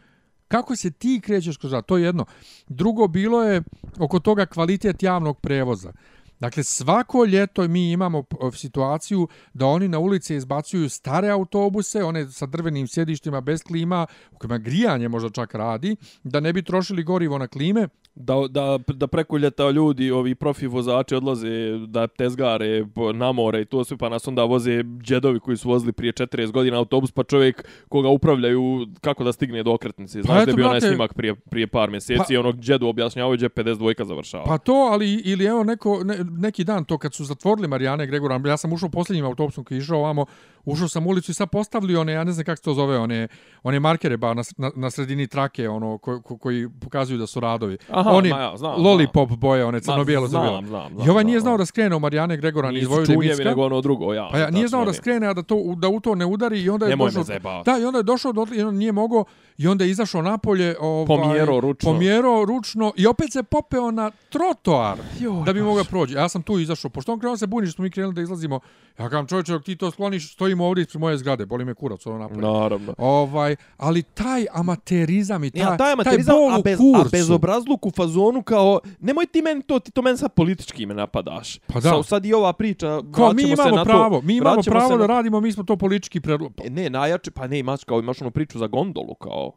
[0.52, 1.86] Kako se ti krećeš kroz grad?
[1.86, 2.24] To je jedno.
[2.68, 3.62] Drugo, bilo je
[3.98, 5.92] oko toga kvalitet javnog prevoza.
[6.40, 12.30] Dakle, svako ljeto mi imamo e, situaciju da oni na ulice izbacuju stare autobuse, one
[12.30, 17.02] sa drvenim sjedištima bez klima, u kojima grijanje možda čak radi, da ne bi trošili
[17.02, 22.86] gorivo na klime, Da, da, da preko ljeta ljudi, ovi profi vozači odlaze da tezgare
[23.14, 26.50] na more i to sve, pa nas onda voze džedovi koji su vozili prije 40
[26.50, 30.22] godina autobus, pa čovjek koga upravljaju kako da stigne do okretnice.
[30.22, 32.86] Znaš Pa da eto, je bio onaj snimak prije, prije par mjeseci, Pa- onog džedu
[32.86, 34.44] objašnjavaju gdje 52 završava.
[34.44, 38.40] Pa to, ali ili evo neko, ne, neki dan to kad su zatvorili Marijane Gregora,
[38.46, 40.26] ja sam ušao posljednjim autobusom koji je išao ovamo,
[40.64, 42.98] ušao sam u ulicu i sad postavili one, ja ne znam kako se to zove,
[42.98, 43.28] one,
[43.62, 47.40] one markere ba na, na, na sredini trake, ono, ko, ko, koji pokazuju da su
[47.40, 47.78] radovi.
[47.90, 51.24] Aha, oni, ma ja, znam, lollipop boje, one crno-bijelo znam, crno znam, I znam, ovaj
[51.24, 51.58] nije znam, znao znam.
[51.58, 53.48] da skrene u Marijane Gregora ni iz Nisu Vojvodine čunjevi, Micka.
[53.48, 54.28] nego ono drugo, ja.
[54.32, 56.70] Pa ja, nije znao da skrene, a da, to, da u to ne udari i
[56.70, 57.62] onda je Nemoj došao...
[57.64, 59.24] Da, i onda je došao do i on nije mogao
[59.58, 61.92] i onda je izašao napolje, ovaj, Pomjerao ručno.
[61.92, 66.14] pomjerao ručno i opet se popeo na trotoar Joj, da bi mogao proći.
[66.14, 68.60] Ja sam tu izašao, pošto on krenuo se buni što smo mi krenuli da izlazimo.
[68.98, 72.06] Ja kažem čovječe, dok ti to skloniš, stojimo ovdje ispred moje zgrade, boli me kurac
[72.06, 72.40] ono napolje.
[72.42, 72.94] Naravno.
[72.98, 77.00] Ovaj, ali taj amaterizam i taj, Ja, taj amaterizam, taj bol a, bez, kurcu.
[77.00, 80.94] a bezobrazluk u fazonu kao, nemoj ti meni to, ti to meni sad politički me
[80.94, 81.58] napadaš.
[81.58, 81.80] Pa da.
[81.82, 84.70] Sa, sad i ova priča, Kao mi se imamo na pravo, to, mi imamo se
[84.70, 86.50] pravo da na- radimo, mi smo to politički predlo...
[86.58, 89.51] E, Ne, najjače, pa ne, imaš kao, imaš onu priču za gondolu, kao,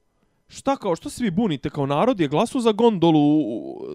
[0.47, 3.45] šta kao, što se vi bunite, kao narod je glasu za gondolu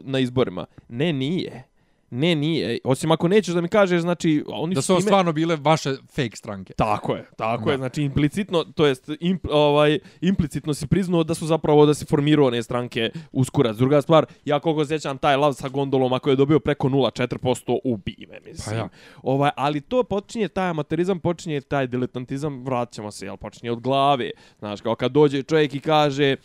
[0.02, 0.66] na izborima.
[0.88, 1.69] Ne, nije.
[2.10, 2.78] Ne, nije.
[2.84, 6.36] Osim ako nećeš da mi kažeš, znači, oni Da su time- stvarno bile vaše fake
[6.36, 6.72] stranke.
[6.74, 7.70] Tako je, tako Da.
[7.70, 7.76] je.
[7.76, 12.46] Znači implicitno, to jest imp, ovaj implicitno si priznao da su zapravo da se formirao
[12.46, 13.76] one stranke uskurac.
[13.76, 18.16] Druga stvar, ja koliko sjećam taj lav sa gondolom ako je dobio preko 0,4% ubi
[18.28, 18.76] me, mislim.
[18.76, 18.88] Pa ja.
[19.22, 24.30] Ovaj, ali to počinje taj amaterizam, počinje taj diletantizam, vraćamo se, jel, počinje od glave.
[24.58, 26.36] Znaš, kao kad dođe čovjek i kaže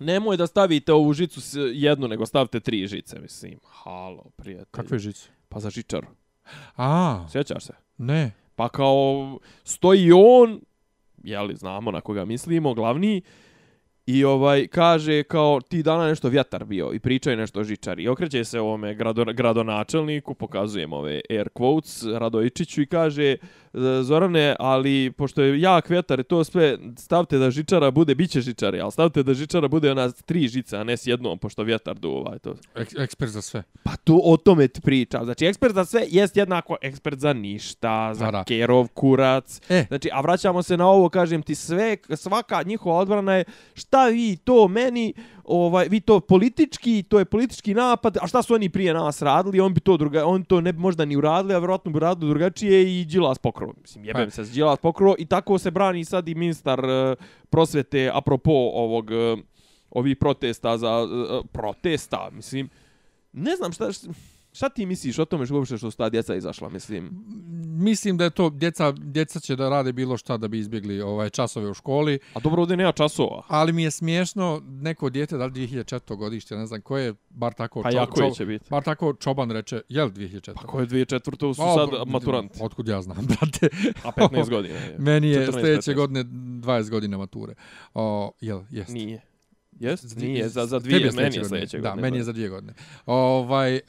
[0.00, 3.58] Nemoj da stavite ovu žicu s jednu, nego stavite tri žice, mislim.
[3.64, 4.70] Halo, prijatelj.
[4.70, 5.28] Kakve žice?
[5.48, 6.06] Pa za žičaru.
[6.76, 7.72] A, Sjećaš se?
[7.98, 8.32] ne.
[8.56, 10.60] Pa kao stoji on,
[11.24, 13.22] jeli, znamo na koga mislimo, glavni,
[14.06, 18.02] i ovaj kaže kao ti dana nešto vjetar bio i pričaju nešto o žičari.
[18.02, 23.36] I okreće se ovome grado, gradonačelniku, pokazujem ove air quotes Radojičiću i kaže
[24.02, 28.40] Zorane, ali pošto je jak vjetar i to sve, stavte da žičara bude, bit će
[28.40, 31.98] žičari, ali stavte da žičara bude ona tri žice, a ne s jednom, pošto vjetar
[31.98, 32.36] duva.
[32.36, 32.54] i To.
[32.74, 33.62] Ek, ekspert za sve.
[33.82, 35.24] Pa to o tome ti pričam.
[35.24, 38.44] Znači, ekspert za sve jest jednako ekspert za ništa, za da.
[38.44, 39.60] kerov kurac.
[39.68, 39.84] E.
[39.88, 44.36] Znači, a vraćamo se na ovo, kažem ti, sve, svaka njihova odbrana je šta vi
[44.36, 45.14] to meni,
[45.48, 49.60] ovaj, vi to politički, to je politički napad, a šta su oni prije nas radili,
[49.60, 52.30] on bi to druga, on to ne bi možda ni uradili, a vjerojatno bi uradili
[52.30, 53.72] drugačije i Đilas pokro.
[53.80, 54.30] Mislim, jebem Pa.
[54.30, 57.16] se s Đilas pokro i tako se brani sad i ministar uh,
[57.50, 59.38] prosvete apropo ovog, uh,
[59.90, 62.68] ovih protesta za, uh, protesta, mislim,
[63.32, 64.08] ne znam šta, šta
[64.68, 67.10] ti misliš o tome što uopšte što su ta djeca izašla, mislim.
[67.78, 71.30] Mislim da je to, djeca, djeca će da rade bilo šta da bi izbjegli ovaj
[71.30, 73.42] časove u školi, A dobro, ovdje nema časova.
[73.48, 76.16] ali mi je smiješno neko dijete, da li 2004.
[76.16, 78.64] godište, ne znam koje, bar tako, Pa jako je će biti.
[78.70, 80.54] bar tako Čoban reče, jel 2004.
[80.54, 81.54] Pa ko je 2004.
[81.54, 83.68] su O, sad bro, maturant, Otkud ja znam, brate.
[84.04, 84.96] a 15 godina je.
[84.98, 85.94] Meni je 14, sljedeće 15.
[85.94, 87.54] godine 20 godina mature.
[87.94, 88.90] O, jel, jest.
[88.90, 89.20] Nije.
[89.80, 90.04] Jest?
[90.04, 91.94] Za dvi- Nije, za, za dvije, je meni je sljedeće godine.
[91.94, 92.72] Da, meni je za dvije godine.
[93.06, 93.80] Ovaj, e,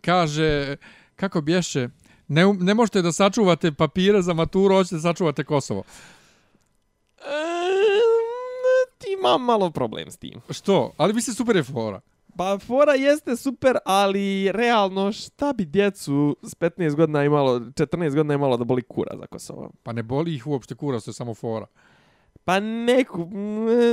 [0.00, 0.76] kaže,
[1.16, 1.88] kako bješe,
[2.28, 5.82] ne, um- ne možete da sačuvate papire za maturu, hoćete da sačuvate Kosovo.
[7.18, 7.22] E,
[8.98, 10.40] ti imam malo problem s tim.
[10.50, 10.92] Što?
[10.96, 12.00] Ali bi se super je fora.
[12.36, 18.34] Pa fora jeste super, ali realno šta bi djecu s 15 godina imalo, 14 godina
[18.34, 19.70] imalo da boli kura za Kosovo?
[19.82, 21.66] Pa ne boli ih uopšte kura, to je samo fora.
[22.46, 23.28] Pa neku...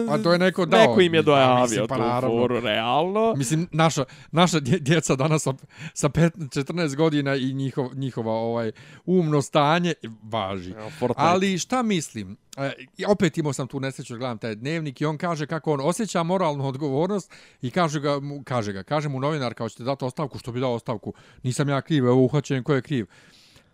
[0.10, 0.80] A to je neko dao.
[0.80, 2.42] Neko im je Pa, dojavio mislim, pa tu naravno.
[2.42, 3.34] foru, realno.
[3.38, 5.54] Mislim, naša, naša dje- djeca danas sa,
[5.94, 6.32] sa 15,
[6.63, 8.72] 14 godina i njihov, njihova ovaj
[9.06, 10.74] umno stanje važi.
[11.00, 11.22] Fortnite.
[11.22, 12.38] Ali šta mislim?
[12.58, 12.72] E,
[13.08, 16.24] opet imao sam tu nesreću da gledam taj dnevnik i on kaže kako on osjeća
[16.24, 18.10] moralnu odgovornost i kaže ga,
[18.44, 21.13] kaže ga, kaže mu novinar kao ćete dati ostavku, što bi dao ostavku,
[21.44, 23.06] nisam ja kriv, evo uhvaćen ko je kriv.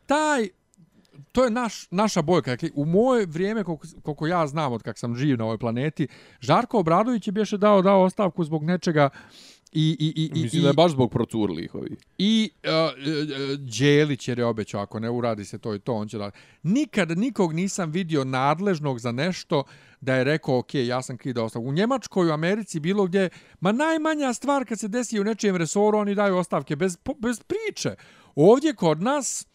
[0.06, 0.50] Taj,
[1.32, 2.52] to je naš, naša bojka.
[2.52, 6.08] Dakle, u moje vrijeme, koliko, koliko ja znam od kak sam živ na ovoj planeti,
[6.40, 9.10] Žarko Obradović je bješe dao, dao ostavku zbog nečega
[9.72, 11.96] i, i, i, i, Mislim i, da je baš zbog procurlih ovi.
[12.18, 12.70] i uh,
[13.80, 16.32] Đelić jer je obećao ako ne uradi se to i to on će da
[16.64, 19.64] nikad nikog nisam vidio nadležnog za nešto
[20.02, 21.70] da je rekao ok, ja sam kriv da ostavku.
[21.70, 23.30] U Njemačkoj, u Americi, bilo gdje,
[23.60, 27.96] ma najmanja stvar kad se desi u nečijem resoru, oni daju ostavke bez, bez priče.
[28.36, 29.48] Ovdje kod nas,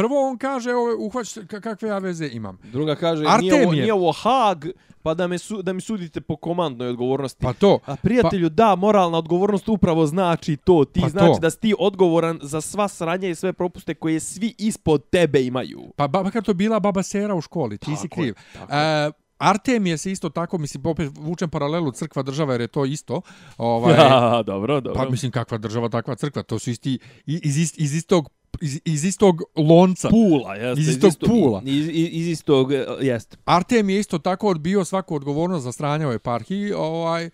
[0.00, 2.58] prvo on kaže, evo, uhvać, ka- kakve ja veze imam.
[2.64, 3.52] Druga kaže, Artemije.
[3.52, 4.64] nije ovo, nije ovo Hag,
[5.02, 7.42] pa da, me su, da mi sudite po komandnoj odgovornosti.
[7.42, 10.84] Pa to, A prijatelju, da, moralna odgovornost upravo znači to.
[10.84, 11.38] Ti Pa znači to.
[11.38, 15.80] da si ti odgovoran za sva sranja i sve propuste koje svi ispod tebe imaju.
[15.96, 18.34] Pa ba, makar to bila baba Sera u školi, ti si Tako je, kriv.
[18.54, 19.10] tako E,
[19.40, 23.20] Artemije se isto tako, mislim, opet vučem paralelu crkva država jer je to isto.
[23.58, 25.02] Ovaj, Ja, dobro, dobro.
[25.02, 26.42] pa mislim, kakva država, takva crkva.
[26.42, 30.08] To su isti, iz, ist, iz istog iz, iz istog lonca.
[30.08, 30.80] Pula, jeste.
[30.80, 31.62] Iz istog pula.
[31.64, 33.36] Iz, iz, iz istog, eh, jeste.
[33.44, 36.72] Artem je isto tako odbio svaku odgovornost za stranje u eparhiji.
[36.72, 37.30] Ovaj,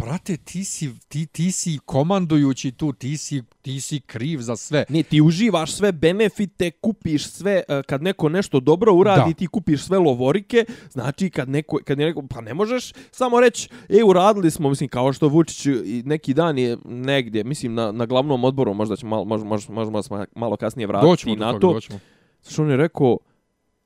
[0.00, 4.84] brate, ti si, ti, ti si komandujući tu, ti si, ti si kriv za sve.
[4.88, 9.36] Ne, ti uživaš sve benefite, kupiš sve, eh, kad neko nešto dobro uradi, Da.
[9.36, 13.68] ti kupiš sve lovorike, znači kad neko, kad je neko, pa ne možeš samo reći,
[13.88, 15.66] e, uradili smo, mislim, kao što Vučić
[16.04, 20.02] neki dan je negdje, mislim, na, na glavnom odboru, možda će malo, možda, možda, možda
[20.02, 21.72] smo malo kasnije vratiti Doćemo do na toga, to.
[21.72, 21.98] doćemo.
[22.50, 23.18] Što on je rekao,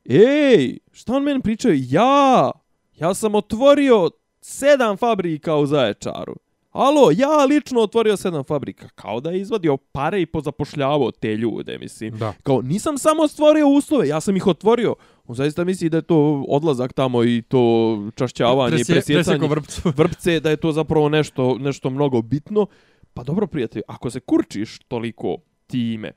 [0.05, 1.72] ej, šta on meni pričao?
[1.74, 2.50] Ja,
[2.96, 4.11] ja sam otvorio
[4.44, 6.37] sedam fabrika u Zaječaru.
[6.70, 8.88] Alo, ja lično otvorio sedam fabrika.
[8.88, 12.18] Kao da je izvadio pare i pozapošljavao te ljude, mislim.
[12.18, 12.33] Da.
[12.42, 14.94] Kao, nisam samo stvorio uslove, ja sam ih otvorio.
[15.26, 19.46] On zaista misli da je to odlazak tamo i to čašćavanje i Presje, presjecanje presjeko
[19.46, 19.92] vrpcu.
[20.02, 22.66] vrpce, da je to zapravo nešto, nešto mnogo bitno.
[23.14, 26.12] Pa dobro, prijatelj, ako se kurčiš toliko time,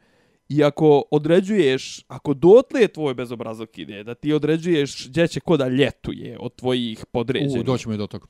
[0.50, 5.58] i ako određuješ, ako dotle je tvoj bezobrazok ide, da ti određuješ gdje će ko
[5.58, 8.26] da ljetuje od tvojih podređenih, U, doćemo i do toga.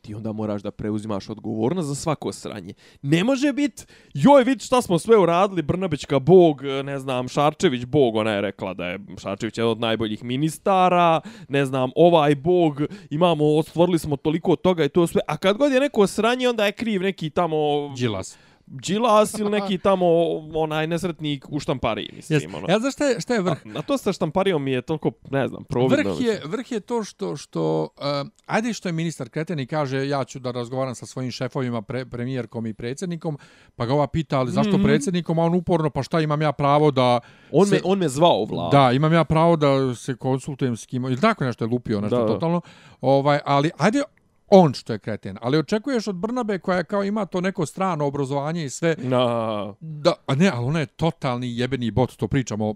[0.00, 2.74] ti onda moraš da preuzimaš odgovornost za svako sranje.
[3.02, 8.16] Ne može bit, joj, vidi šta smo sve uradili, Brnabićka bog, ne znam, Šarčević bog,
[8.16, 13.62] ona je rekla da je Šarčević jedan od najboljih ministara, ne znam, ovaj bog, imamo,
[13.62, 16.72] stvorili smo toliko toga i to sve, a kad god je neko sranje, onda je
[16.72, 17.56] kriv neki tamo
[17.96, 18.38] Đilas.
[18.70, 20.06] Đilas ili neki tamo
[20.54, 22.40] onaj nesretnik u štampariji, mislim.
[22.40, 22.56] Yes.
[22.56, 22.66] Ono.
[22.68, 23.58] Ja znaš šta je, šta je vrh?
[23.66, 26.14] A, a to sa štamparijom mi je toliko, ne znam, providno.
[26.14, 30.08] Vrh je, vrh je to što, što uh, ajde što je ministar Kreten i kaže
[30.08, 33.38] ja ću da razgovaram sa svojim šefovima, pre, premijerkom i predsjednikom,
[33.76, 34.84] pa ga ova pita, ali zašto mm -hmm.
[34.84, 37.20] predsjednikom, a on uporno, pa šta imam ja pravo da...
[37.52, 38.72] On, se, me, on me zvao vlad.
[38.72, 42.20] Da, imam ja pravo da se konsultujem s kim, ili tako nešto je lupio, nešto
[42.20, 42.60] da, totalno.
[43.00, 44.02] Ovaj, ali ajde
[44.50, 45.38] on što je kreten.
[45.42, 48.94] Ali očekuješ od Brnabe koja kao ima to neko strano obrazovanje i sve.
[48.98, 49.76] No.
[49.80, 52.74] Da, a ne, ali ona je totalni jebeni bot, to pričamo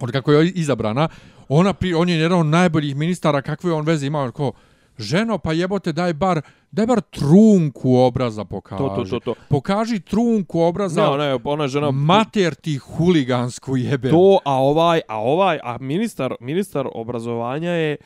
[0.00, 1.08] od kako je izabrana.
[1.48, 4.52] Ona pri, on je jedan od najboljih ministara, kakve on veze imao, kao,
[4.98, 8.78] ženo, pa jebote, daj bar, daj bar trunku obraza pokaži.
[8.78, 9.34] To, to, to, to.
[9.48, 11.02] Pokaži trunku obraza.
[11.02, 11.90] Ne, ona je, ona žena...
[11.90, 14.10] Mater ti huligansku jebe.
[14.10, 17.96] To, a ovaj, a ovaj, a ministar, ministar obrazovanja je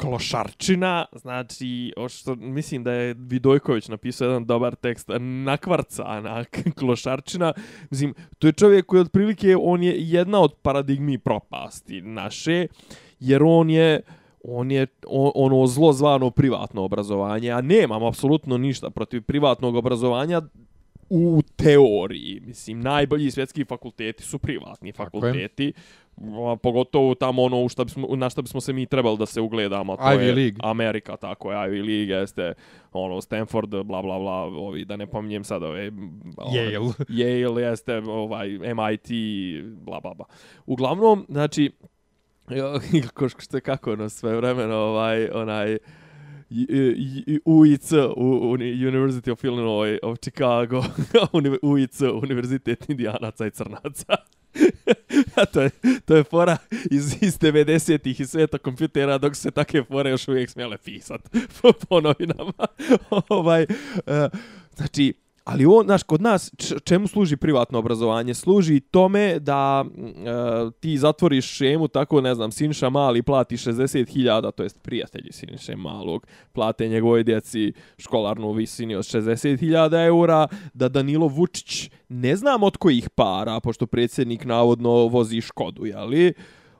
[0.00, 6.44] klošarčina, znači, što, mislim da je Vidojković napisao jedan dobar tekst, nakvarca na
[6.78, 7.52] klošarčina,
[7.90, 12.66] mislim, to je čovjek koji otprilike, on je jedna od paradigmi propasti naše,
[13.20, 14.00] jer on je,
[14.44, 14.86] on je
[15.34, 20.42] ono zlo zvano privatno obrazovanje, a nemam apsolutno ništa protiv privatnog obrazovanja,
[21.10, 25.72] u teoriji, mislim, najbolji svjetski fakulteti su privatni fakulteti,
[26.52, 29.40] a, pogotovo tamo ono u šta bismo, na šta bismo se mi trebali da se
[29.40, 30.56] ugledamo, to Ivy je League.
[30.62, 32.54] Amerika, tako je, Ivy League, jeste,
[32.92, 35.90] ono, Stanford, bla, bla, bla, ovi, da ne pominjem sad ove...
[36.36, 36.92] Yale.
[37.20, 39.08] Yale, jeste, ovaj, MIT,
[39.64, 40.26] bla, bla, bla.
[40.66, 41.72] Uglavnom, znači,
[43.14, 45.78] ko što kako ono sve vremeno, ovaj, onaj,
[47.44, 50.84] UIC, University of Illinois of Chicago,
[51.62, 54.16] UIC, Univerzitet Indijanaca i Crnaca.
[55.40, 55.70] A to je,
[56.04, 56.56] to je fora
[56.90, 61.20] iz, iz 90-ih i sveta kompjutera, dok se take fore još uvijek smjele pisat
[61.62, 62.66] po, po novinama.
[63.28, 64.40] ovaj, uh,
[64.76, 65.14] znači,
[65.48, 66.52] Ali on, znaš, kod nas,
[66.84, 68.34] čemu služi privatno obrazovanje?
[68.34, 74.62] Služi tome da e, ti zatvoriš šemu, tako, ne znam, Sinša Mali plati 60.000, to
[74.62, 81.90] jest prijatelji Sinše Malog, plate njegovoj djeci školarnu visini od 60.000 eura, da Danilo Vučić,
[82.08, 86.32] ne znam od kojih para, pošto predsjednik navodno vozi Škodu, jeli?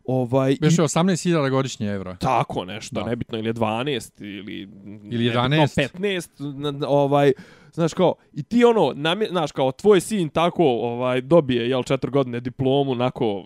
[0.09, 2.17] Ovaj, Beše 18.000 godišnje evra.
[2.17, 3.07] Tako nešto, da.
[3.07, 4.69] nebitno, ili je 12, ili,
[5.11, 5.89] ili 11.
[5.99, 7.33] 15, ovaj,
[7.73, 12.11] znaš kao, i ti ono, nam, znaš kao, tvoj sin tako ovaj dobije, jel, četiri
[12.11, 13.45] godine diplomu, nako,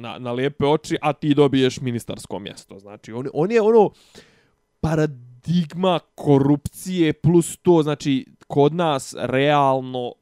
[0.00, 2.78] na, na lijepe oči, a ti dobiješ ministarsko mjesto.
[2.78, 3.90] Znači, on, on je ono,
[4.80, 10.12] paradigma korupcije plus to, znači, kod nas realno,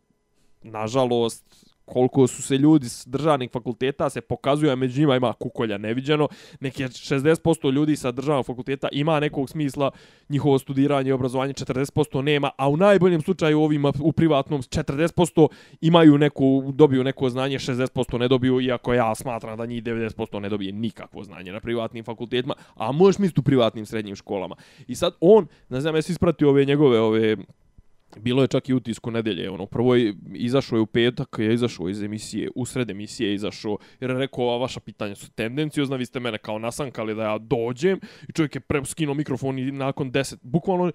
[0.62, 1.47] nažalost,
[1.88, 6.28] koliko su se ljudi s državnih fakulteta se pokazuju, a među njima ima kukolja neviđeno.
[6.60, 9.90] neke 60% ljudi sa državnog fakulteta ima nekog smisla
[10.28, 15.48] njihovo studiranje i obrazovanje, 40% nema, a u najboljem slučaju ovima u privatnom 40%
[15.80, 20.48] imaju neku, dobiju neko znanje, 60% ne dobiju, iako ja smatram da njih 90% ne
[20.48, 24.56] dobije nikakvo znanje na privatnim fakultetima, a možeš misliti u privatnim srednjim školama.
[24.86, 27.36] I sad on, ne znam, jesi ispratio ove njegove ove
[28.16, 31.88] Bilo je čak i utisku nedelje, ono, prvo je izašao je u petak, je izašao
[31.88, 35.96] iz emisije, u sred emisije je izašao, jer je rekao, ova vaša pitanja su tendencijozna,
[35.96, 40.10] vi ste mene kao nasankali da ja dođem, i čovjek je preskinuo mikrofon i nakon
[40.10, 40.92] deset, bukvalno,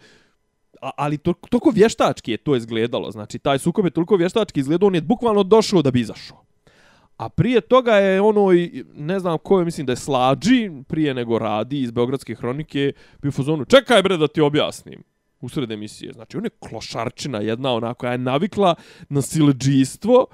[0.81, 4.87] a, ali to, toliko vještački je to izgledalo, znači, taj sukob je toliko vještački izgledao,
[4.87, 6.45] on je bukvalno došao da bi izašao.
[7.17, 8.47] A prije toga je ono,
[8.93, 13.29] ne znam ko je, mislim da je Slađi, prije nego radi iz Beogradske hronike, bio
[13.29, 15.03] u fazonu, čekaj bre da ti objasnim
[15.43, 16.13] usred emisije.
[16.13, 18.75] Znači, on je klošarčina jedna onako, je navikla
[19.09, 20.27] na sileđistvo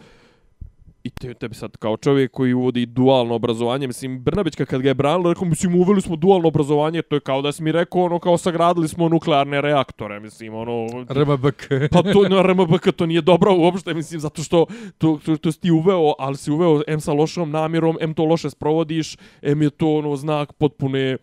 [1.03, 4.93] i te, tebi sad kao čovjek koji uvodi dualno obrazovanje, mislim, Brnabićka kad ga je
[4.93, 8.19] branila, rekao, mislim, uveli smo dualno obrazovanje, to je kao da si mi rekao, ono,
[8.19, 10.87] kao sagradili smo nuklearne reaktore, mislim, ono...
[11.09, 11.67] RMBK.
[11.93, 14.65] pa to, na RMBK to nije dobro uopšte, mislim, zato što
[14.97, 18.25] to, to, to si ti uveo, ali si uveo M sa lošom namjerom, M to
[18.25, 21.17] loše sprovodiš, M je to, ono, znak potpune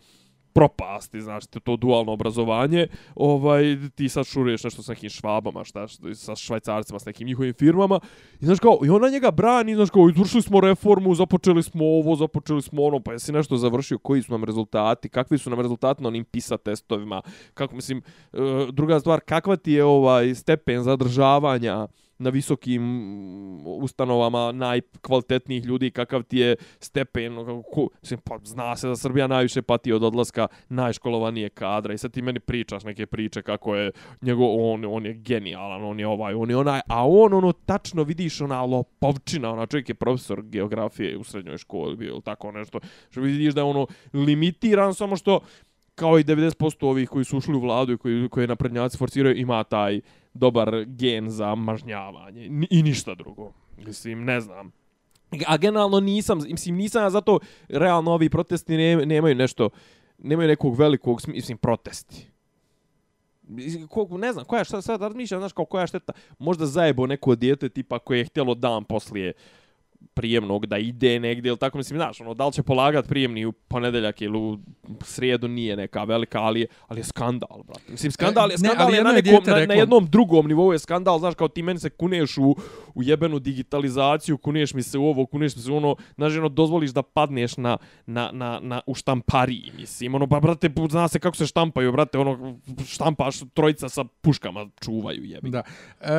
[0.57, 6.37] propasti, znači to dualno obrazovanje, ovaj ti sad šuruješ nešto sa nekim švabama, šta, sa
[6.37, 8.01] švajcarcima, sa nekim njihovim firmama.
[8.41, 12.17] I znaš kao, i ona njega brani, znaš kao, izvršili smo reformu, započeli smo ovo,
[12.17, 16.03] započeli smo ono, pa jesi nešto završio, koji su nam rezultati, kakvi su nam rezultati
[16.03, 17.23] na onim PISA testovima,
[17.55, 18.39] kako mislim, eh,
[18.73, 21.87] druga stvar, kakva ti je ovaj stepen zadržavanja
[22.19, 28.77] na visokim mm, ustanovama najkvalitetnijih ljudi, kakav ti je stepen, ono ko, mislim, pa zna
[28.77, 33.07] se da Srbija najviše pati od odlaska najškolovanije kadra i sad ti meni pričaš neke
[33.07, 33.91] priče kako je
[34.23, 38.03] njegov, on, on je genijalan, on je ovaj, on je onaj, a on ono tačno
[38.03, 42.81] vidiš ona lopovčina, ona čovjek je profesor geografije u srednjoj školi bio ili tako nešto,
[43.11, 45.41] što vidiš da je ono limitiran samo što
[45.95, 49.65] kao i 90% ovih koji su ušli u vladu i koji, koji naprednjaci forciraju, ima
[49.65, 50.01] taj
[50.37, 52.67] dobar gen za mažnjavanje.
[52.71, 53.53] I ništa drugo.
[53.87, 54.73] Mislim, ne znam.
[55.47, 59.71] A generalno nisam, mislim, nisam ja zato, realno ovi protesti ne, nemaju nešto,
[60.19, 62.31] nemaju nekog velikog, mislim, protesti.
[63.43, 67.35] Mislim, Koliko, ne znam, koja šta sad razmišljam, znaš, kao koja šteta, možda zajebo neko
[67.35, 69.33] dijete tipa koje je htjelo dan poslije
[70.15, 73.53] prijemnog da ide negdje ili tako mislim znaš ono da li će polagat prijemni u
[73.53, 74.59] ponedeljak ili u
[75.05, 77.93] srijedu nije neka velika ali je, ali je skandal brate.
[77.93, 80.07] Mislim skandal je E, ne, skandal ali je na je nekom dijete na, na jednom
[80.07, 82.57] drugom nivou je skandal znaš kao ti meni se kuneš u
[82.95, 86.49] u jebenu digitalizaciju kuneš mi se u ovo kuneš mi se u ono znaš ono
[86.49, 91.19] dozvoliš da padneš na na na na u štampariji mislim ono ba brate zna se
[91.19, 95.63] kako se štampaju brate ono štampaš trojica sa puškama čuvaju jebi Da.
[96.01, 96.13] E,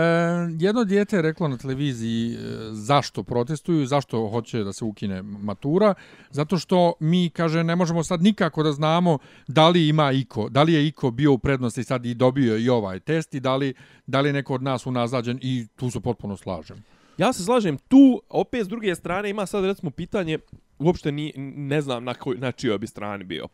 [0.60, 2.38] jedno dijete je reklo na televiziji e,
[2.72, 5.94] zašto protestuju, zašto hoće da se ukine matura,
[6.32, 10.64] zato što mi, kaže, ne možemo sad nikako da znamo da li ima iko, da
[10.64, 13.74] li je iko bio u prednosti sad i dobio i ovaj test i da li,
[14.06, 16.84] da li neko od nas unazađen i tu se potpuno slažem.
[17.18, 20.40] Ja se slažem tu, opet s druge strane ima sad recimo pitanje,
[20.80, 23.48] uopšte ni, ne znam na, koj, na čijoj bi strani bio.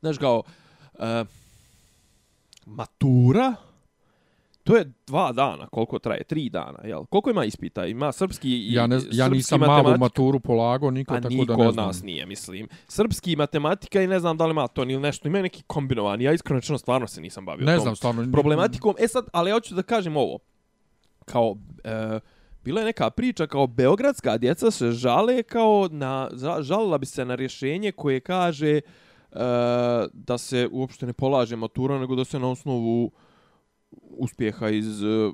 [0.00, 0.42] Znaš kao,
[0.94, 1.00] uh,
[2.66, 3.54] matura,
[4.66, 7.04] to je dva dana, koliko traje, tri dana, jel?
[7.04, 7.86] Koliko ima ispita?
[7.86, 11.44] Ima srpski i Ja, ne, ja srpski nisam malu maturu polago, niko, A tako niko
[11.44, 11.86] da ne od znam.
[11.86, 12.68] nas nije, mislim.
[12.88, 15.28] Srpski i matematika i ne znam da li ima to ili nešto.
[15.28, 16.24] Ima neki kombinovani.
[16.24, 18.32] Ja iskreno rečeno stvarno se nisam bavio Ne tom znam, stvarno.
[18.32, 18.94] problematikom.
[18.98, 20.38] E sad, ali ja hoću da kažem ovo.
[21.24, 22.20] Kao, e,
[22.64, 27.34] bila je neka priča kao beogradska djeca se žale kao na, žalila bi se na
[27.34, 28.80] rješenje koje kaže e,
[30.12, 33.10] da se uopšte ne polaže matura, nego da se na osnovu
[34.10, 35.32] uspjeha iz e,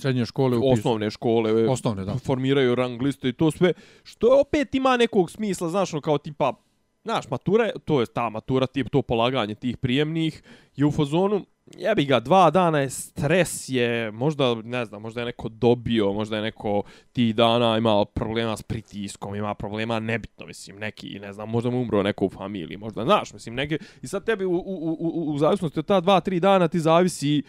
[0.00, 0.72] Srednje škole upisu.
[0.72, 2.14] osnovne škole Osnovne, da.
[2.18, 6.52] formiraju rang liste i to sve, što opet ima nekog smisla, znaš, ono kao tipa,
[7.04, 10.42] znaš, matura, to je ta matura, tip, to polaganje tih prijemnih,
[10.76, 11.44] je u fazonu,
[11.78, 16.36] jebi ga, dva dana je stres je, možda, ne znam, možda je neko dobio, možda
[16.36, 21.50] je neko tih dana imao problema s pritiskom, ima problema, nebitno, mislim, neki, ne znam,
[21.50, 24.56] možda mu umro neko u familiji, možda, znaš, mislim, neke, i sad tebi u, u,
[24.56, 27.42] u, u, u zavisnosti od ta dva, tri dana ti zavisi,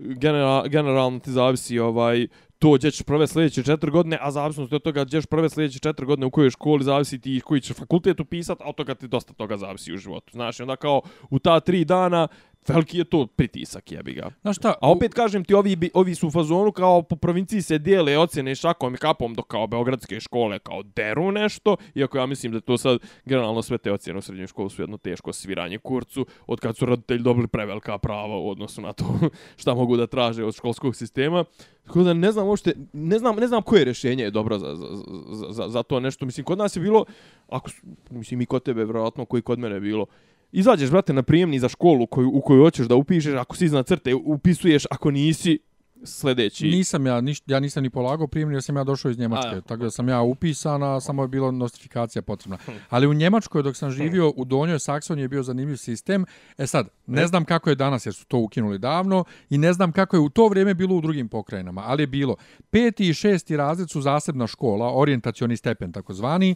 [0.00, 2.26] general, generalno ti zavisi ovaj
[2.58, 5.78] to gdje ćeš prve sljedeće četiri godine, a zavisnosti od toga gdje ćeš prve sljedeće
[5.78, 9.08] četiri godine u kojoj školi zavisi ti koji ćeš fakultet upisat, a od toga ti
[9.08, 10.32] dosta toga zavisi u životu.
[10.32, 12.28] Znaš, onda kao u ta tri dana
[12.68, 14.30] veliki je to pritisak, jebi ga.
[14.42, 17.78] Znaš šta, A opet kažem ti, ovi, ovi su u fazonu kao po provinciji se
[17.78, 22.52] dijele ocjene šakom i kapom dok kao beogradske škole kao deru nešto, iako ja mislim
[22.52, 26.26] da to sad generalno sve te ocjene u srednjoj školi su jedno teško sviranje kurcu
[26.46, 29.18] od kad su roditelji dobili prevelika prava u odnosu na to
[29.60, 31.44] šta mogu da traže od školskog sistema.
[31.86, 34.86] Tako da ne znam uopšte, ne znam, ne znam koje rješenje je dobro za, za,
[35.32, 36.26] za, za, za to nešto.
[36.26, 37.04] Mislim, kod nas je bilo,
[37.48, 37.70] ako,
[38.10, 40.06] mislim i kod tebe, vjerojatno, koji kod mene je bilo,
[40.52, 43.86] Izađeš, brate, na prijemni za školu koju, u koju hoćeš da upišeš, ako si iznad
[43.86, 45.58] crte, upisuješ, ako nisi,
[46.04, 46.68] sljedeći.
[46.68, 49.48] Nisam ja, niš, ja nisam ni polagao prijemni, jer sam ja došao iz Njemačke.
[49.48, 49.60] A, ja.
[49.60, 52.58] tako da sam ja upisan, a samo je bilo notifikacija potrebna.
[52.88, 56.24] Ali u Njemačkoj dok sam živio, u Donjoj Saksoniji je bio zanimljiv sistem.
[56.58, 59.92] E sad, ne znam kako je danas, jer su to ukinuli davno, i ne znam
[59.92, 62.36] kako je u to vrijeme bilo u drugim pokrajinama, ali je bilo.
[62.70, 66.54] Peti i šesti razred su zasebna škola, orijentacioni stepen takozvani,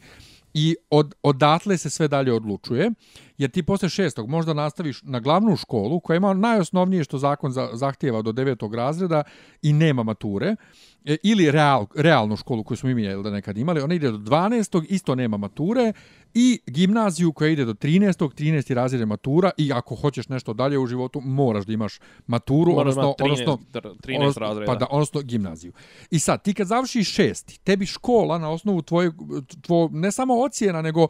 [0.54, 2.90] i od, odatle se sve dalje odlučuje,
[3.38, 7.68] jer ti posle šestog možda nastaviš na glavnu školu, koja ima najosnovnije što zakon za,
[7.72, 9.22] zahtijeva do devetog razreda
[9.62, 13.58] i nema mature, Uh, ili real, realnu školu koju smo i mi jel da nekad
[13.58, 14.84] imali, ona ide do 12.
[14.88, 15.92] isto nema mature,
[16.34, 18.28] i gimnaziju koja ide do 13.
[18.34, 18.74] 13.
[18.74, 22.80] razred je matura, i ako hoćeš nešto dalje u životu, moraš da imaš maturu, Moraš
[22.80, 24.72] odnosno, imati 13 odnosno, dr- 13 odnosno, razreda.
[24.72, 25.72] Pa da, odnosno gimnaziju.
[26.10, 29.12] I sad, ti kad završiš šesti, tebi škola na osnovu tvoje,
[29.60, 31.08] tvo, ne samo ocjena, nego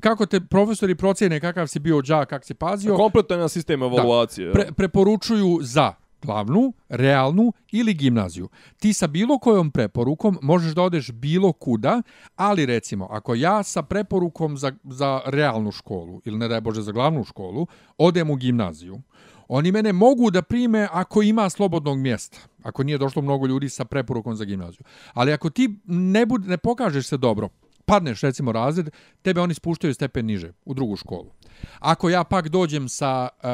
[0.00, 4.52] kako te profesori procjene kakav si bio đak, kak si pazio, Kompletan sistem evaluacije.
[4.52, 5.92] pre, preporučuju za
[6.24, 8.48] glavnu, realnu ili gimnaziju.
[8.78, 12.02] Ti sa bilo kojom preporukom možeš da odeš bilo kuda,
[12.36, 16.92] ali recimo, ako ja sa preporukom za, za realnu školu, ili ne daj Bože za
[16.92, 17.66] glavnu školu,
[17.98, 19.00] odem u gimnaziju,
[19.48, 23.84] oni mene mogu da prime ako ima slobodnog mjesta, ako nije došlo mnogo ljudi sa
[23.84, 24.84] preporukom za gimnaziju.
[25.12, 27.48] Ali ako ti ne, bud, ne pokažeš se dobro,
[27.84, 28.90] padneš recimo razred,
[29.22, 31.30] tebe oni spuštaju stepen niže, u drugu školu.
[31.78, 33.48] Ako ja pak dođem sa e,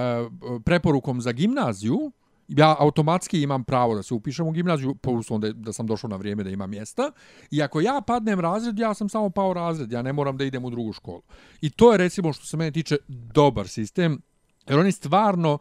[0.64, 2.12] preporukom za gimnaziju,
[2.56, 6.10] ja automatski imam pravo da se upišem u gimnaziju, po uslovom da, da sam došao
[6.10, 7.10] na vrijeme da imam mjesta.
[7.50, 10.64] I ako ja padnem razred, ja sam samo pao razred, ja ne moram da idem
[10.64, 11.22] u drugu školu.
[11.60, 14.22] I to je recimo što se mene tiče dobar sistem,
[14.68, 15.58] jer oni stvarno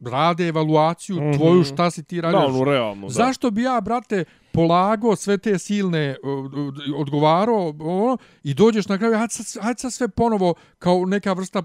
[0.00, 1.36] rade evaluaciju mm -hmm.
[1.36, 2.40] tvoju šta si ti radio.
[2.40, 3.12] Da, ono, realno, da.
[3.12, 9.16] Zašto bi ja, brate, polago sve te silne, uh, odgovarao, ono, i dođeš na kraju,
[9.16, 11.62] hajde sad, hajde sad sve ponovo kao neka vrsta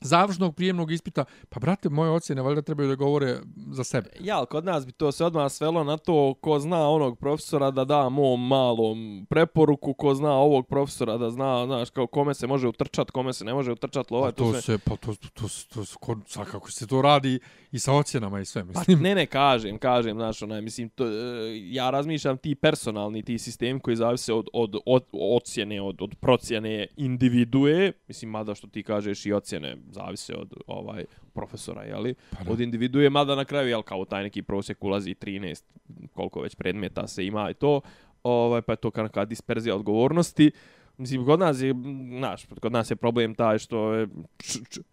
[0.00, 3.38] završnog prijemnog ispita, pa brate, moje ocjene valjda trebaju da govore
[3.72, 4.10] za sebe.
[4.20, 7.70] Ja, ali kod nas bi to se odmah svelo na to ko zna onog profesora
[7.70, 12.46] da da mom malom preporuku, ko zna ovog profesora da zna, znaš, kao kome se
[12.46, 14.60] može utrčat, kome se ne može utrčat, lova, Pa to, sve...
[14.60, 17.38] se, pa to, to, to, to, to, svakako se to radi
[17.72, 19.02] i sa ocjenama i sve, Pa, mislim.
[19.02, 21.10] ne, ne, kažem, kažem, znaš, onaj, mislim, to, e,
[21.70, 26.86] ja razmišljam ti personalni, ti sistem koji zavise od, od, od ocjene, od, od procjene
[26.96, 32.14] individue, mislim, mada što ti kažeš i ocjene zavise od ovaj profesora, jeli?
[32.38, 32.52] Pa da.
[32.52, 35.62] od individue, mada na kraju, jel, kao taj neki prosjek ulazi 13,
[36.12, 37.80] koliko već predmeta se ima i to,
[38.22, 40.50] ovaj, pa je to kao neka disperzija odgovornosti.
[41.00, 41.74] Mislim, kod nas je,
[42.18, 44.08] znaš, kod nas je problem taj što je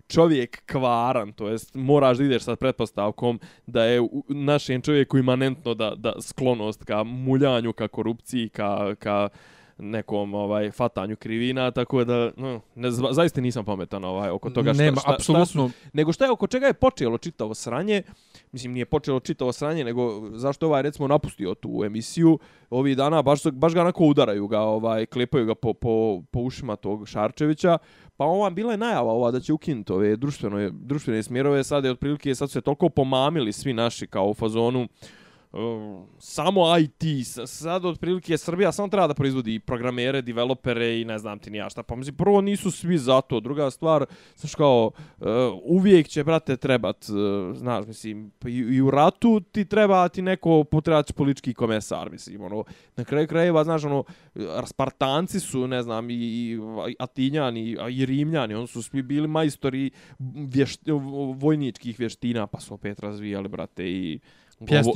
[0.08, 5.74] čovjek kvaran, to jest moraš da ideš sa pretpostavkom da je u našem čovjeku imanentno
[5.74, 9.30] da, da sklonost ka muljanju, ka korupciji, ka, ka
[9.78, 14.84] nekom ovaj fatanju krivina, tako da no, ne, zaista nisam pametan ovaj oko toga šta,
[14.84, 15.70] Nema, šta, šta apsolutno.
[15.70, 18.02] su, nego šta je oko čega je počelo čitavo sranje,
[18.52, 23.44] mislim nije počelo čitavo sranje, nego zašto ovaj recimo napustio tu emisiju, ovih dana baš,
[23.52, 27.78] baš ga onako udaraju ga, ovaj, klepaju ga po, po, po ušima tog Šarčevića,
[28.18, 31.92] pa ova bila je najava ova da će ukinuti ove društvene, društvene smjerove, sad je
[31.92, 34.88] otprilike, sad su se toliko pomamili svi naši kao u fazonu,
[35.54, 41.40] Ehm, samo IT, sad otprilike Srbija samo treba da proizvodi programere, developere i ne znam
[41.40, 41.84] ti ni ja šta.
[41.84, 43.40] Pa mislim, prvo nisu svi za to.
[43.40, 45.28] Druga stvar, znaš kao, uh,
[45.64, 50.22] uvijek će, brate, trebat, uh, znaš, mislim, pa i, i u ratu ti treba ti
[50.22, 52.64] neko, potrebaći politički komesar, mislim, ono,
[52.96, 54.04] na kraju krajeva, znaš, ono,
[54.66, 60.82] Spartanci su, ne znam, i, i Atinjani, i Rimljani, oni su svi bili majstori vješt,
[61.36, 64.20] vojničkih vještina, pa su opet razvijali, brate, i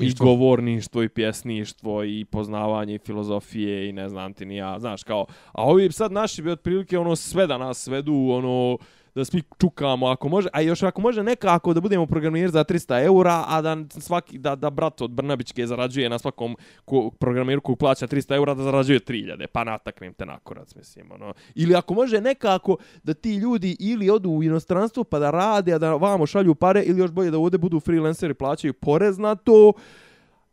[0.02, 5.26] i govorništvo i pjesništvo i poznavanje filozofije i ne znam ti ni ja, znaš kao,
[5.52, 8.78] a ovi sad naši bi otprilike ono sve da nas svedu, ono,
[9.16, 13.06] da svi čukamo ako može, a još ako može nekako da budemo programeri za 300
[13.06, 16.56] eura, a da svaki, da, da brat od Brnabićke zarađuje na svakom
[16.86, 21.34] ko, programiru koji plaća 300 eura da zarađuje 3000, pa nataknem te nakorac, mislim, ono.
[21.56, 25.78] Ili ako može nekako da ti ljudi ili odu u inostranstvo pa da rade, a
[25.78, 29.74] da vamo šalju pare, ili još bolje da ovde budu freelanceri, plaćaju porez na to,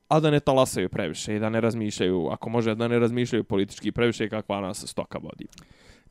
[0.09, 3.93] a da ne talasaju previše i da ne razmišljaju, ako može da ne razmišljaju politički
[3.93, 5.47] previše kakva nas stoka vodi.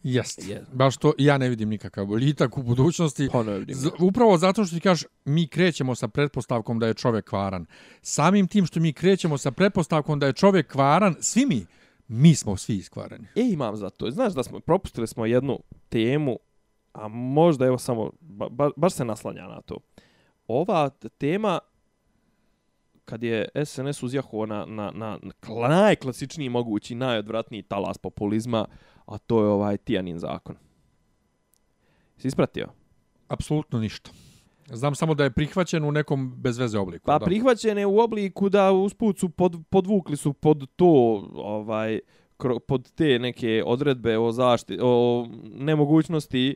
[0.04, 0.48] Jest.
[0.48, 0.66] Je.
[0.74, 3.30] Baš to, ja ne vidim nikakav boljitak u budućnosti.
[3.32, 3.76] Pa ne vidim.
[3.76, 7.66] Z, upravo zato što ti kažeš, mi krećemo sa pretpostavkom da je čovjek kvaran.
[8.02, 11.66] Samim tim što mi krećemo sa pretpostavkom da je čovjek kvaran, svi mi,
[12.08, 13.28] mi smo svi iskvarani.
[13.36, 14.12] E, imam za to.
[14.12, 16.40] Znaš da smo, propustili smo jednu temu,
[16.94, 19.78] a možda evo samo, ba, ba, baš se naslanja na to.
[20.48, 21.60] Ova tema,
[23.06, 28.66] kad je SNS uzjaho na, na, na kla- najklasičniji mogući, najodvratniji talas populizma,
[29.08, 30.56] a to je ovaj Tijanin zakon.
[32.18, 32.68] Si ispratio?
[33.28, 34.12] Apsolutno ništa.
[34.72, 37.06] Znam samo da je prihvaćen u nekom bezveze obliku.
[37.06, 37.26] Pa da.
[37.26, 40.86] prihvaćene u obliku da usput su pod, podvukli su pod to
[41.36, 42.00] ovaj
[42.38, 46.56] kro- pod te neke odredbe o zaštiti o nemogućnosti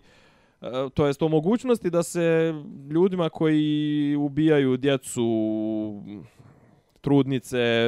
[0.61, 2.53] e, to jest o mogućnosti da se
[2.89, 5.23] ljudima koji ubijaju djecu
[7.01, 7.87] trudnice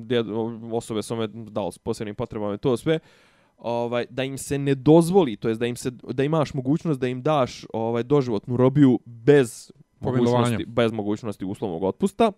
[0.00, 0.26] djed,
[0.72, 2.98] osobe s ome dal s posebnim potrebama i to sve
[3.58, 7.08] ovaj da im se ne dozvoli to jest da im se da imaš mogućnost da
[7.08, 12.32] im daš ovaj doživotnu robiju bez mogućnosti bez mogućnosti uslovnog otpusta.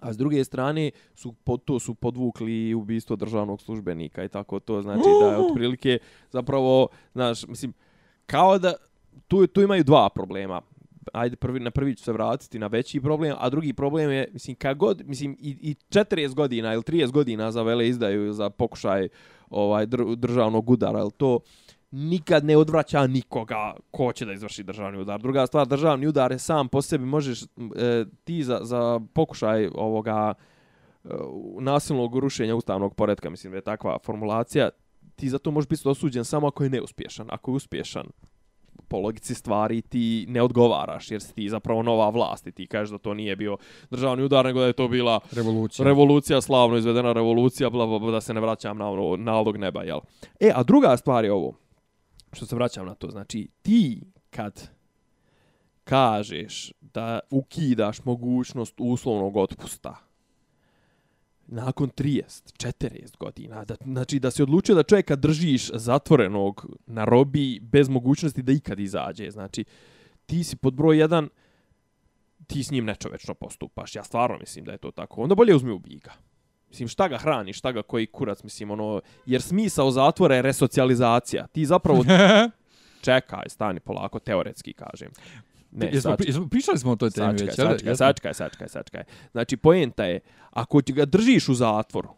[0.00, 4.82] A s druge strane su pod to su podvukli ubistvo državnog službenika i tako to
[4.82, 5.98] znači da je otprilike
[6.30, 7.72] zapravo znaš mislim
[8.26, 8.74] kao da
[9.28, 10.60] tu tu imaju dva problema.
[11.12, 14.56] Ajde prvi na prvi ću se vratiti na veći problem, a drugi problem je mislim
[14.56, 19.08] kad god mislim i, i 40 godina ili 30 godina za vele izdaju za pokušaj
[19.54, 21.40] ovaj dr, državnog udara, al to
[21.90, 25.20] nikad ne odvraća nikoga ko će da izvrši državni udar.
[25.20, 27.46] Druga stvar, državni udar je sam po sebi možeš e,
[28.24, 30.34] ti za, za pokušaj ovoga
[31.04, 31.08] e,
[31.60, 34.70] nasilnog rušenja ustavnog poretka, mislim da je takva formulacija,
[35.16, 37.26] ti za to možeš biti osuđen samo ako je neuspješan.
[37.30, 38.06] Ako je uspješan,
[38.88, 42.90] po logici stvari ti ne odgovaraš jer si ti zapravo nova vlast i ti kažeš
[42.90, 43.56] da to nije bio
[43.90, 45.84] državni udar nego da je to bila Revolucija.
[45.84, 49.82] revolucija, slavno izvedena revolucija, bla, bla, bla, da se ne vraćam na ono, nalog neba,
[49.82, 50.00] jel?
[50.40, 51.54] E, a druga stvar je ovo,
[52.32, 54.68] što se vraćam na to, znači, ti kad
[55.84, 59.96] kažeš da ukidaš mogućnost uslovnog otpusta
[61.46, 62.22] nakon 30,
[62.80, 68.42] 40 godina, da, znači da se odlučio da čovjeka držiš zatvorenog na robi bez mogućnosti
[68.42, 69.64] da ikad izađe, znači
[70.26, 71.28] ti si pod broj 1
[72.46, 73.94] ti s njim nečovečno postupaš.
[73.94, 75.22] Ja stvarno mislim da je to tako.
[75.22, 76.12] Onda bolje uzmi ubij ga.
[76.68, 81.46] Mislim, šta ga hrani, šta ga koji kurac, mislim, ono, jer smisao zatvora je resocijalizacija.
[81.46, 82.04] Ti zapravo
[83.06, 85.10] čekaj, stani polako, teoretski kažem.
[85.74, 87.90] Ne, Jesmo, jesmo, pričali smo o toj temi Sačekaj, već, da?
[87.90, 87.96] Jesmo.
[87.96, 89.02] sačekaj, sačekaj, sačekaj.
[89.32, 90.20] Znači, poenta je,
[90.50, 92.08] ako ti ga držiš u zatvoru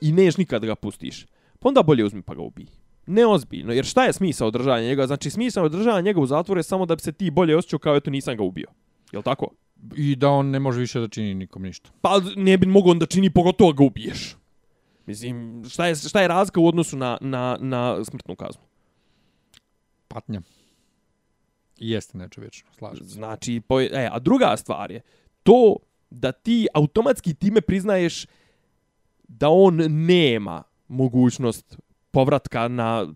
[0.00, 1.26] i neš nikad da ga pustiš,
[1.58, 2.66] pa onda bolje uzmi pa ga ubij.
[3.06, 5.06] Neozbiljno, jer šta je smisao držanja njega?
[5.06, 7.96] Znači, smisao držanja njega u zatvoru je samo da bi se ti bolje osjećao kao
[7.96, 8.66] eto nisam ga ubio.
[9.12, 9.48] Jel tako?
[9.96, 11.90] I da on ne može više da čini nikom ništa.
[12.00, 14.36] Pa ne bi mogao onda čini pogotovo ga ubiješ.
[15.06, 18.62] Mislim, šta je, šta je razlika u odnosu na, na, na smrtnu kaznu?
[20.08, 20.40] Patnja.
[21.78, 23.14] I jeste nečovječno, slažem se.
[23.14, 25.00] Znači, po, e, a druga stvar je
[25.42, 25.76] to
[26.10, 28.26] da ti automatski time priznaješ
[29.28, 31.76] da on nema mogućnost
[32.10, 33.06] povratka na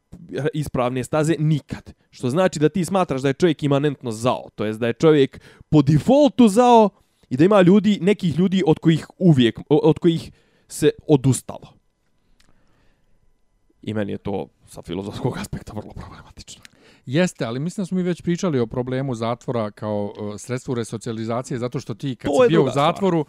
[0.55, 1.93] ispravne staze nikad.
[2.11, 4.49] Što znači da ti smatraš da je čovjek imanentno zao.
[4.55, 6.91] To jest da je čovjek po defaultu zao
[7.31, 10.31] i da ima ljudi, nekih ljudi od kojih uvijek, od kojih
[10.69, 11.73] se odustalo.
[13.83, 16.63] I meni je to sa filozofskog aspekta vrlo problematično.
[17.11, 21.59] Jeste, ali mislim da smo mi već pričali o problemu zatvora kao uh, sredstvu resocijalizacije,
[21.59, 22.87] zato što ti kad To si bio u druga stvar.
[22.87, 23.25] zatvoru,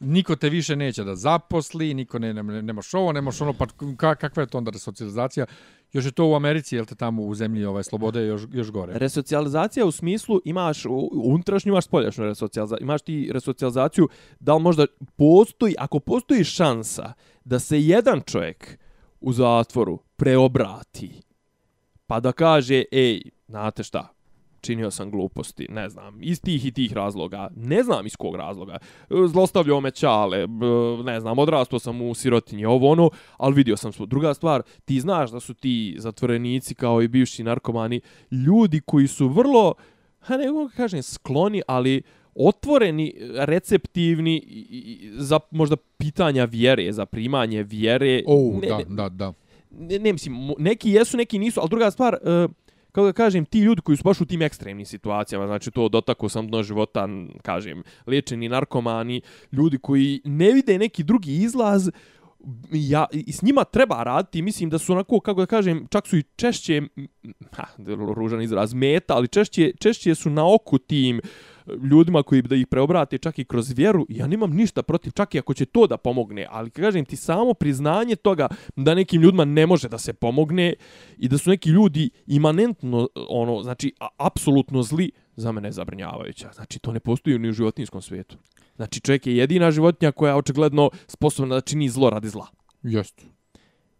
[0.00, 3.66] niko te više neće da zaposli, niko ne, ne, nemaš ovo, nemaš ono, pa
[3.96, 5.46] ka, kakva je to onda resocijalizacija?
[5.92, 8.98] Još je to u Americi, jel te tamo u zemlji ovaj, slobode još, još gore?
[8.98, 12.84] Resocijalizacija u smislu imaš unutrašnju, imaš spoljašnju resocijalizaciju.
[12.84, 14.08] Imaš ti resocijalizaciju
[14.40, 17.12] da li možda postoji, ako postoji šansa
[17.44, 18.78] da se jedan čovjek
[19.20, 21.26] u zatvoru preobrati,
[22.06, 24.08] pa da kaže, ej, znate šta,
[24.60, 28.78] činio sam gluposti, ne znam, iz tih i tih razloga, ne znam iz kog razloga,
[29.28, 30.46] zlostavljao me čale,
[31.04, 34.06] ne znam, odrastao sam u sirotinji, ovo ono, ali vidio sam svo.
[34.06, 38.00] Druga stvar, ti znaš da su ti zatvorenici kao i bivši narkomani
[38.30, 39.74] ljudi koji su vrlo,
[40.20, 42.02] ha ne mogu kažem skloni, ali
[42.34, 44.42] otvoreni, receptivni
[45.12, 48.22] za možda pitanja vjere, za primanje vjere.
[48.26, 49.32] O, Ne- da, da, da
[49.70, 52.50] ne, ne mislim, neki jesu, neki nisu, ali druga stvar, uh,
[52.92, 56.28] kako da kažem, ti ljudi koji su baš u tim ekstremnim situacijama, znači to dotako
[56.28, 57.08] sam dno života,
[57.42, 59.20] kažem, liječeni narkomani,
[59.52, 61.90] ljudi koji ne vide neki drugi izlaz,
[62.72, 66.16] ja, i s njima treba raditi, mislim da su onako, kako da kažem, čak su
[66.16, 66.82] i češće,
[67.52, 67.64] ha,
[68.16, 71.20] ružan izraz, meta, ali češće, češće su na oku tim
[71.90, 75.38] ljudima koji da ih preobrate čak i kroz vjeru, ja nemam ništa protiv, čak i
[75.38, 79.66] ako će to da pomogne, ali kažem ti samo priznanje toga da nekim ljudima ne
[79.66, 80.74] može da se pomogne
[81.16, 86.50] i da su neki ljudi imanentno, ono, znači, apsolutno zli, za mene je zabrinjavajuća.
[86.54, 88.36] Znači, to ne postoji ni u životinskom svijetu.
[88.76, 92.46] Znači, čovjek je jedina životinja koja je očigledno sposobna da čini zlo radi zla.
[92.82, 93.24] Jeste.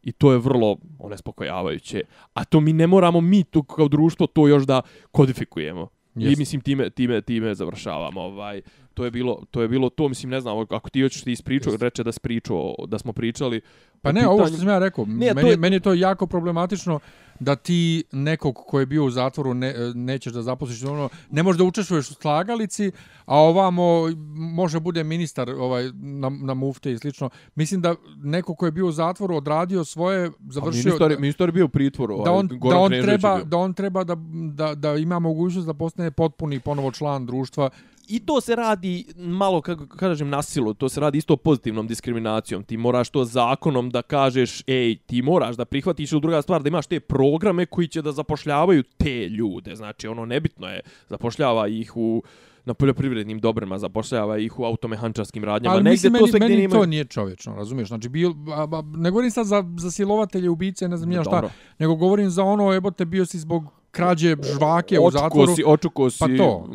[0.02, 2.02] I to je vrlo onespokojavajuće.
[2.34, 5.88] A to mi ne moramo mi tu kao društvo to još da kodifikujemo.
[6.16, 6.32] Jest.
[6.32, 8.60] I mislim time time time završavamo ovaj
[8.94, 11.70] to je bilo to je bilo to mislim ne znam ako ti hoćeš ti ispričao
[11.70, 11.82] Jest.
[11.82, 12.56] reče da si pričao
[12.88, 13.60] da smo pričali
[14.02, 15.94] Pa ne, ovo što pitanju- sam ja rekao, Ne, to meni, je- meni je to
[15.94, 17.00] jako problematično
[17.40, 21.58] da ti nekog ko je bio u zatvoru ne, nećeš da zaposliš, ono, ne možeš
[21.58, 22.90] da učestvuješ u slagalici,
[23.24, 27.30] a ovamo može bude ministar ovaj, na, na mufte i slično.
[27.54, 30.82] Mislim da neko ko je bio u zatvoru odradio svoje, završio...
[30.84, 33.56] ministar, ministar je bio u pritvoru da ovaj, on, da on Knežević je treba da
[33.56, 34.16] on treba da,
[34.54, 37.70] da, da ima mogućnost da postane potpuni ponovo član društva
[38.08, 42.64] i to se radi malo kako kažem na silu, to se radi isto pozitivnom diskriminacijom.
[42.64, 46.68] Ti moraš to zakonom da kažeš, ej, ti moraš da prihvatiš ili druga stvar da
[46.68, 49.76] imaš te programe koji će da zapošljavaju te ljude.
[49.76, 52.22] Znači ono nebitno je zapošljava ih u
[52.66, 55.74] na poljoprivrednim dobrima, zapošljava ih u automehančarskim radnjama.
[55.74, 57.88] Ali mislim, to meni, sve gdje meni to nije čovječno, razumiješ?
[57.88, 61.42] Znači, bil, a, a, ne govorim sad za, za silovatelje, ubice, ne znam ja šta,
[61.78, 63.64] nego govorim za ono, jebote, bio si zbog
[63.96, 65.54] krađe žvake u Očuko zatvoru.
[65.54, 66.68] Si, očuko si, Pa to.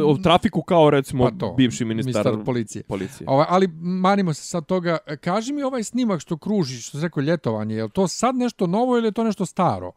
[0.00, 1.52] O trafiku kao recimo Pa to.
[1.52, 2.82] bivši ministar, Ministar policije.
[2.82, 3.24] policije.
[3.28, 4.98] Ovaj, ali manimo se sad toga.
[5.20, 8.96] Kaži mi ovaj snimak što kruži, što se rekao ljetovanje, je to sad nešto novo
[8.96, 9.92] ili je to nešto staro?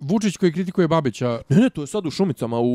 [0.00, 2.68] Vučić koji kritikuje Babića, Ne, ne, to je sad u Šumicama u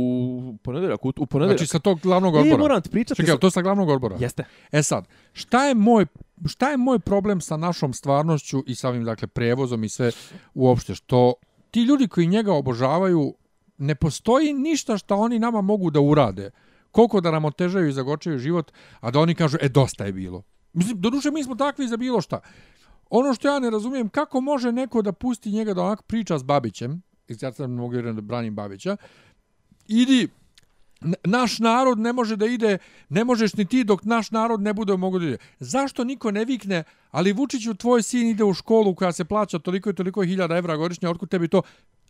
[0.57, 1.57] ponedeljak, u, u ponedeljak.
[1.57, 2.57] znači sa tog glavnog E, odbora.
[2.57, 3.15] moram ti pričati.
[3.15, 4.15] Čekaj, sa- je to sa glavnog odbora?
[4.19, 4.43] Jeste.
[4.71, 6.05] E sad, šta je moj
[6.47, 10.11] šta je moj problem sa našom stvarnošću i sa ovim dakle prevozom i sve
[10.53, 11.33] uopšte što
[11.71, 13.33] ti ljudi koji njega obožavaju
[13.77, 16.51] ne postoji ništa što oni nama mogu da urade.
[16.91, 20.43] Koliko da nam otežaju i zagočaju život, a da oni kažu e dosta je bilo.
[20.73, 22.39] Mislim doduše mi smo takvi za bilo šta.
[23.09, 26.43] Ono što ja ne razumijem kako može neko da pusti njega da onako priča s
[26.43, 28.97] Babićem, i sad sam mogu vjerujem da branim Babića.
[29.87, 30.27] Idi
[31.23, 32.77] naš narod ne može da ide,
[33.09, 35.37] ne možeš ni ti dok naš narod ne bude mogu da ide.
[35.59, 39.89] Zašto niko ne vikne, ali Vučiću tvoj sin ide u školu koja se plaća toliko
[39.89, 41.61] i toliko hiljada evra godišnje, otkud tebi to?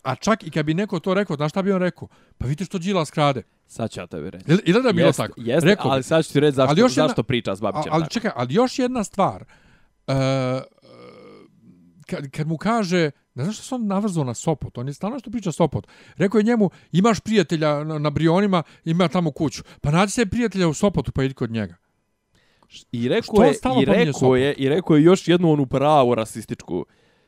[0.03, 2.07] A čak i kad bi neko to rekao, znaš šta bi on rekao?
[2.37, 3.43] Pa vidite što Đilas krade.
[3.67, 4.45] Sad ću ja tebi reći.
[4.47, 5.33] Ili, ili da je bilo Jeste, tako?
[5.37, 7.93] Jeste, Rekao ali sad ću ti reći zašto, Ali još jedna- zašto priča s Babićem
[7.93, 8.13] ali tako.
[8.13, 9.43] čekaj, ali još jedna stvar.
[10.07, 10.13] E,
[12.07, 14.77] kad, kad mu kaže Ne znaš što se on navrzao na Sopot?
[14.77, 15.87] On je stalno što priča Sopot.
[16.17, 19.63] Rekao je njemu, imaš prijatelja na, na Brionima, ima tamo kuću.
[19.81, 21.75] Pa nađi se prijatelja u Sopotu, pa idi kod njega.
[22.91, 26.85] I rekao je, i rekao je, i rekao je još jednu onu pravu rasističku.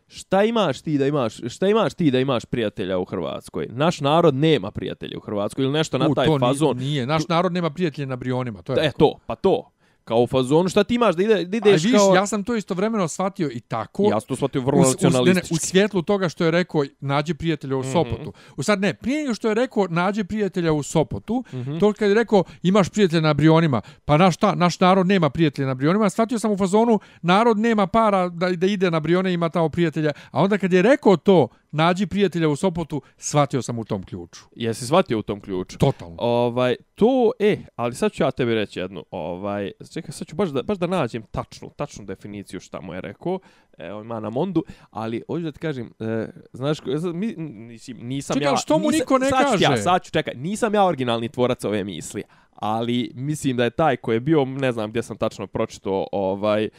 [0.07, 3.67] Šta imaš ti da imaš, šta imaš ti da imaš prijatelja u Hrvatskoj?
[3.71, 6.77] Naš narod nema prijatelja u Hrvatskoj ili nešto na U, taj to fazon.
[6.77, 8.61] Nije, naš narod nema prijatelja na Brionima.
[8.61, 9.71] To je E to, pa to.
[10.05, 12.15] Kao u fazonu, šta ti imaš da, ide, da A ideš viš, kao...
[12.15, 14.03] ja sam to istovremeno shvatio i tako.
[14.03, 15.53] ja sam to shvatio vrlo u, u, ne, nacionalistički.
[15.53, 17.91] u svjetlu toga što je rekao nađi prijatelja u Mhm.
[17.91, 18.33] Sopotu.
[18.57, 21.77] U sad ne, prije nego što je rekao nađi prijatelja u Sopotu, Mhm.
[21.77, 25.67] to kad je rekao imaš prijatelja na Brionima, pa naš, šta, naš narod nema prijatelja
[25.67, 29.49] na Brionima, shvatio sam u fazonu narod nema para da, da ide na Brione ima
[29.49, 30.11] tamo prijatelja.
[30.31, 34.41] A onda kad je rekao to nađi prijatelja u Sopotu, shvatio sam u tom ključu.
[34.55, 35.77] Jesi shvatio u tom ključu?
[35.77, 36.15] Totalno.
[36.19, 40.49] Ovaj, to, e, ali sad ću ja tebi reći jednu, ovaj, čekaj, sad ću baš
[40.49, 43.39] da, baš da nađem tačnu, tačnu definiciju šta mu je rekao,
[43.77, 46.77] evo ima na Mondu, ali hoću da ti kažem, e, znaš,
[47.13, 48.49] mi, mislim, nisam Čekaj, ja...
[48.49, 49.81] ali što mu nisam- niko ne sad ću Ja, kaže?
[49.81, 54.15] sad ću, čekaj, nisam ja originalni tvorac ove misli, ali mislim da je taj koji
[54.15, 56.69] je bio, ne znam gdje sam tačno pročito, ovaj,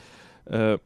[0.46, 0.76] e,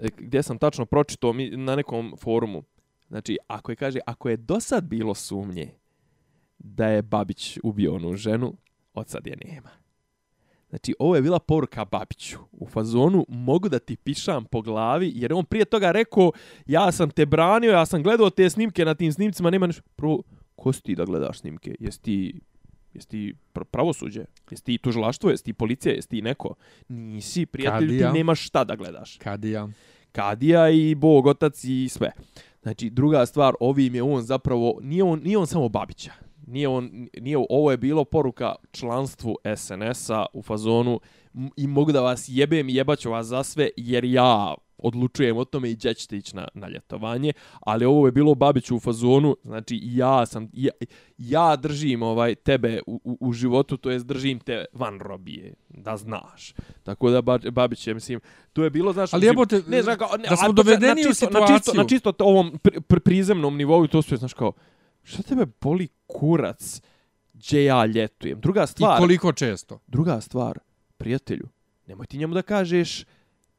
[0.00, 2.62] E, gdje sam tačno pročito mi, na nekom forumu,
[3.08, 5.70] znači, ako je, kaže, ako je do sad bilo sumnje,
[6.58, 8.56] da je Babić ubio onu ženu,
[8.94, 9.70] od sad je nema.
[10.68, 12.38] Znači, ovo je bila poruka Babiću.
[12.52, 16.32] U fazonu mogu da ti pišam po glavi, jer on prije toga rekao,
[16.66, 19.82] ja sam te branio, ja sam gledao te snimke, na tim snimcima nema ništa.
[19.96, 20.22] Prvo,
[20.56, 21.74] ko si ti da gledaš snimke?
[21.80, 22.40] Jesi ti,
[22.96, 24.24] jesi ti pr pravosuđe?
[24.50, 25.30] Jesi ti tužilaštvo?
[25.30, 25.94] Jesi ti policija?
[25.94, 26.54] Jesi ti neko?
[26.88, 28.12] Nisi, prijatelj, Kadija.
[28.12, 29.16] ti nemaš šta da gledaš.
[29.16, 29.68] Kadija.
[30.12, 32.12] Kadija i Bog, Otac i sve.
[32.62, 36.12] Znači, druga stvar, ovim je on zapravo, nije on, nije on samo Babića.
[36.46, 41.00] Nije on, nije, ovo je bilo poruka članstvu SNS-a u fazonu
[41.56, 45.70] i mogu da vas jebem i jebaću vas za sve jer ja odlučujem o tome
[45.70, 49.80] i gdje ćete ići na, na ljetovanje, ali ovo je bilo Babiću u fazonu, znači
[49.82, 50.70] ja sam, ja,
[51.18, 55.96] ja držim ovaj tebe u, u, u životu, to jest držim te van robije, da
[55.96, 56.54] znaš.
[56.82, 58.20] Tako da Ba- Babić je, mislim,
[58.52, 61.26] to je bilo, znaš, Ali jebote, ne, znaš, kao, ne, da smo dovedeni u čisto,
[61.30, 61.82] Na čisto, situaciju.
[61.82, 64.52] na čisto to ovom pri, pri, prizemnom nivou, to su, je, znaš, kao,
[65.02, 66.80] šta tebe boli kurac
[67.32, 68.40] gdje ja ljetujem?
[68.40, 69.78] Druga I stvar, koliko često?
[69.86, 70.58] druga stvar,
[70.96, 71.48] prijatelju,
[71.86, 73.04] nemoj ti njemu da kažeš,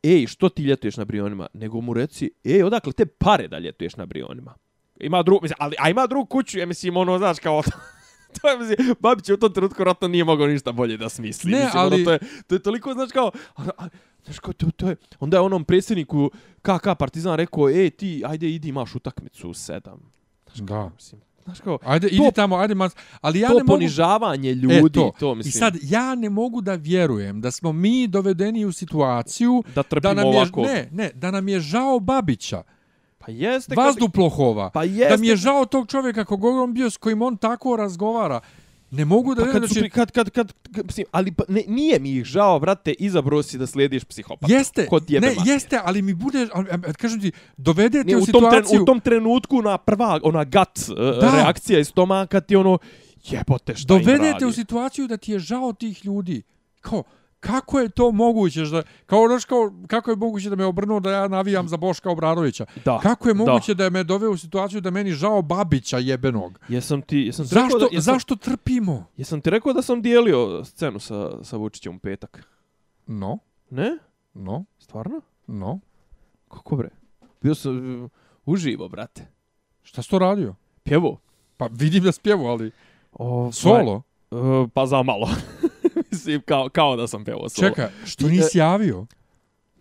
[0.04, 3.96] ej, što ti ljetuješ na Brionima, nego mu reci, ej, odakle te pare da ljetuješ
[3.96, 4.54] na Brionima?
[5.00, 7.62] Ima drugu, mislim, ali, a ima drugu kuću, ja mislim, ono, znaš, kao,
[8.42, 11.52] to je, mislim, Babić u tom trenutku vratno nije mogao ništa bolje da smisli.
[11.52, 13.88] Ne, mislim, ali- ono, to, je, to je toliko, znaš, kao, a, a,
[14.26, 16.32] znaš, kao, to, to je, onda je onom predsjedniku
[16.62, 20.12] KK Partizan rekao, ej, ti, ajde, idi, imaš utakmicu u sedam.
[20.56, 20.92] Da.
[20.96, 22.96] Mislim, znaš, kao, Ajde, To- idi tamo, ajde, mas...
[23.22, 23.68] Ali ja to ne mogu...
[23.68, 28.08] ponižavanje ljudi, to, to mislim, I sad, ja ne mogu da vjerujem da smo mi
[28.08, 30.62] dovedeni u situaciju da trpimo da nam je, ovako.
[30.62, 32.64] ne, ne, da nam je žao Babića,
[33.18, 35.10] Pa jeste, Vazduplохova, Pa jeste.
[35.10, 38.40] da mi je žao tog čovjeka kog on bio s kojim on tako razgovara.
[38.92, 41.64] Ne mogu da Pa vjerujem, znači, pri- kad, kad, kad, kad, mislim, ali pa, ne,
[41.68, 44.54] nije mi ih žao, brate, izabro si da slijediš psihopata.
[44.54, 45.38] jeste, Kod ne, mater.
[45.46, 48.82] jeste, ali mi bude, ali, kažem ti, dovedete Ne, u u, tom tren, situaciju...
[48.82, 50.98] u tom trenutku na prva, ona gut uh,
[51.34, 52.78] reakcija iz stomaka ti ono,
[53.24, 54.46] jebote šta im dovedete radi.
[54.46, 56.44] u situaciju da ti je žao tih ljudi.
[56.82, 57.04] Kao,
[57.40, 58.62] kako je to moguće?
[58.62, 62.10] Da, kao, znaš, kao, kako je moguće da me obrnuo da ja navijam za Boška
[62.10, 62.66] Obradovića?
[62.86, 63.38] Da, Kako je da.
[63.38, 66.60] moguće da, me doveo u situaciju da meni žao Babića jebenog?
[66.70, 69.06] Jesam ti, jesam ti rekao Zašto, da, jesam, zašto trpimo?
[69.18, 72.48] jesam ti rekao da sam dijelio scenu sa, sa Vučićem u petak?
[73.08, 73.98] No, Ne?
[74.34, 75.22] no, Stvarno?
[75.48, 75.80] no.
[76.48, 76.90] Kako bre?
[77.42, 78.10] Bio sam uh,
[78.46, 79.28] uživo, brate.
[79.84, 80.56] Šta si to radio?
[80.84, 81.20] Pjevo.
[81.58, 82.72] Pa vidim da spjevu, ali
[83.14, 84.02] O, solo.
[84.32, 85.30] Uh, pa za malo.
[86.28, 87.70] Mislim, kao, kao da sam pjevao solo.
[87.70, 89.06] Čekaj, što I, nisi javio?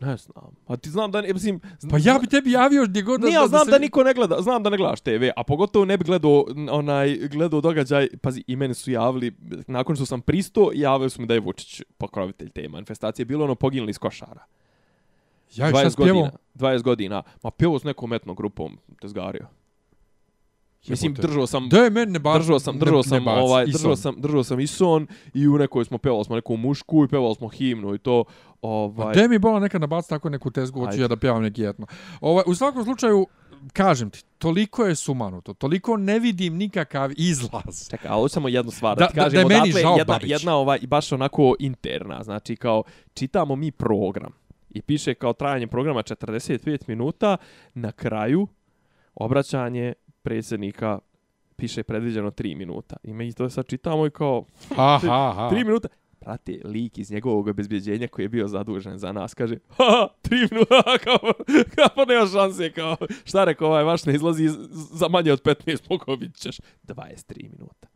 [0.01, 0.55] Ne znam.
[0.67, 1.61] A ti znam da, ne- mislim...
[1.91, 4.43] Pa ja bi tebi javio gdje god Ne, ja znam se- da niko ne gleda,
[4.43, 8.57] znam da ne gledaš TV, a pogotovo ne bi gledao onaj gledao događaj, pazi, i
[8.57, 9.33] meni su javili
[9.67, 13.55] nakon što sam pristo, javili su mi da je Vučić pokrovitelj te manifestacije, bilo ono
[13.55, 14.45] poginuli iz košara.
[15.55, 16.21] Ja i šta 20 spjevo?
[16.21, 17.23] godina, 20 godina.
[17.43, 19.47] Ma pjevo s nekom etnom grupom, tezgario.
[20.89, 22.39] Mislim držao sam Da je meni ne baci.
[22.39, 25.59] držao sam, držao sam, ne, ne ovaj, držao sam, držao sam i son i u
[25.59, 28.25] nekoj smo pevali smo neku mušku i pevali smo himnu i to
[28.63, 31.87] ovaj Gde mi bola nekad nabaci tako neku tezgu, hoću ja da pjevam neki etno.
[32.21, 33.27] Ovaj, u svakom slučaju,
[33.73, 37.89] kažem ti, toliko je sumanuto, toliko ne vidim nikakav izlaz.
[37.91, 40.15] Čekaj, ali samo jednu stvar Da- da, da- kažem, da je meni odatle žao jedna,
[40.15, 40.31] Babić.
[40.31, 42.83] jedna ovaj, baš onako interna, znači kao
[43.15, 44.33] čitamo mi program
[44.71, 47.37] i piše kao trajanje programa 45 minuta,
[47.75, 48.47] na kraju
[49.15, 49.93] obraćanje
[50.27, 50.99] predsjednika
[51.57, 52.97] piše predviđeno 3 minuta.
[53.03, 54.45] I mi to sad čitamo i kao
[54.77, 55.51] Ha, ha, ha.
[55.53, 55.89] 3 minuta.
[56.21, 60.83] Brate, lik iz njegovog obezbjeđenja koji je bio zadužen za nas, kaže, ha, tri minuta,
[61.05, 61.19] kao,
[61.75, 64.49] kao, pa nema šanse, kao, šta rekao, ovaj vaš ne izlazi
[64.93, 67.89] za manje od 15, pokobit ćeš 23 minuta.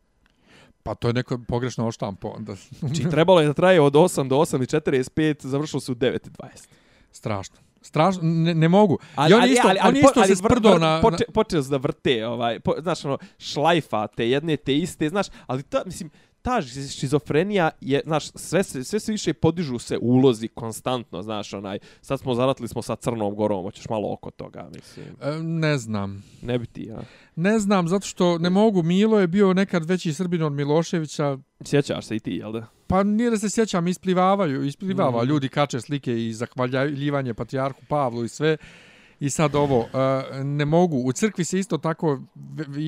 [0.83, 2.27] Pa to je neko pogrešno oštampo.
[2.27, 2.55] Onda.
[2.79, 6.27] Znači, trebalo je da traje od 8 do 8 i 45, završilo se u 9
[6.27, 6.67] i 20.
[7.11, 7.70] Strašno.
[7.81, 8.99] Strašno, ne, ne mogu.
[9.15, 11.01] Ali, I on ali, isto, ali, on ali, isto ali, se sprdo vr- na...
[11.01, 15.27] Poče, počeo se da vrte, ovaj, po, znaš, ono, šlajfa te jedne te iste, znaš,
[15.47, 16.09] ali ta, mislim,
[16.41, 16.61] ta
[16.99, 22.19] šizofrenija je, znaš, sve se, sve se više podižu se ulozi konstantno, znaš, onaj, sad
[22.19, 25.05] smo zaratili smo sa Crnom Gorom, hoćeš malo oko toga, mislim.
[25.21, 26.23] E, Ne znam.
[26.41, 27.01] Ne bi ti, ja.
[27.35, 28.83] Ne znam, zato što ne mogu.
[28.83, 31.37] Milo je bio nekad veći Srbin od Miloševića.
[31.65, 32.65] Sjećaš se i ti, jel da?
[32.87, 35.21] Pa nije da se sjećam, isplivavaju, isplivava.
[35.21, 35.29] Mhm.
[35.29, 38.57] Ljudi kače slike i zahvaljivanje Patrijarhu Pavlu i sve.
[39.21, 40.97] I sad ovo, e, ne mogu.
[41.05, 42.19] U crkvi se isto tako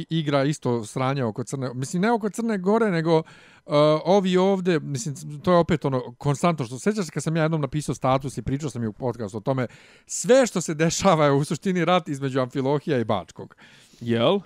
[0.10, 1.74] igra isto sranja oko Crne.
[1.74, 3.24] Mislim, ne oko Crne Gore, nego uh,
[4.06, 7.96] ovi ovde, mislim, to je opet ono, konstantno što, sjećaš kad sam ja jednom napisao
[7.96, 9.68] status i pričao sam i u podcastu o tome,
[10.06, 13.56] sve što se dešava je u suštini rat između Amfilohija i Bačkog.
[14.02, 14.40] Jel?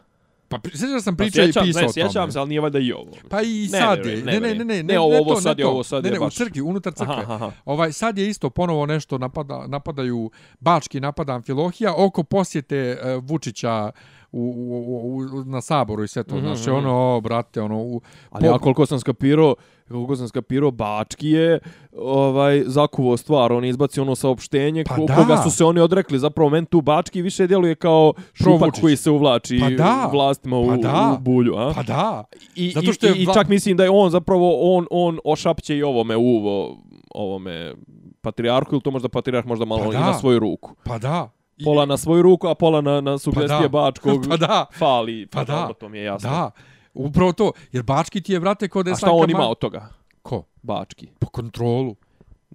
[0.50, 2.04] Pa da sam Pa pričao i sjećam, pisao ne, o tome.
[2.04, 3.12] sjećam se, ali nije valjda i ovo.
[3.30, 4.18] Pa i Ne, sad ne, je.
[4.18, 5.84] ne, Ne, ne, ne, ne, ne, ne, ovo, ne, ovo to, sad ne je, ovo
[5.84, 7.14] sad ne, je ne, baš- u crkvi, unutar crkve.
[7.16, 7.52] Aha, aha.
[7.66, 13.92] Ovaj, sad je isto ponovo nešto napada, napadaju, Bački napada Amfilohija oko posjete uh, Vučića
[13.92, 13.92] u,
[14.32, 16.36] u, u, u, na saboru i sve to.
[16.36, 16.78] Mhm, Znači, mhm.
[16.78, 17.78] ono, o, brate, ono...
[17.78, 19.56] U, Ali ja koliko sam skapirao,
[19.88, 21.60] koliko sam skapirao, Bački je
[21.98, 25.16] ovaj, zakuvo stvar, on je izbacio ono saopštenje Pa ko, da.
[25.16, 26.20] koga su se oni odrekli.
[26.20, 30.10] Zapravo, men tu Bački više djeluje kao šupak koji se uvlači Pa da.
[30.14, 31.16] vlastima u, Pa da.
[31.20, 31.56] u bulju.
[31.58, 31.74] A?
[31.76, 32.24] Pa da.
[32.56, 35.78] I, zato što je i, I čak mislim da je on zapravo, on, on ošapće
[35.78, 36.78] i ovome uvo,
[37.16, 37.74] ovome
[38.22, 40.00] patrijarhu, ili to možda patrijarh možda malo Pa i da.
[40.00, 40.76] na svoju ruku.
[40.84, 41.30] Pa da.
[41.64, 43.70] Pola na svoju ruku, a pola na, na sugestije da.
[43.70, 44.26] Bačkog.
[44.30, 44.66] Pa da.
[44.78, 45.28] Fali.
[45.28, 45.56] Pa da.
[45.56, 46.30] dobro, To mi je jasno.
[46.30, 46.52] Da.
[46.94, 47.52] Upravo to.
[47.72, 49.90] Jer Bački ti je, brate, kod A šta on ima od toga?
[50.22, 50.44] Ko?
[50.62, 51.08] Bački.
[51.20, 51.96] Po kontrolu.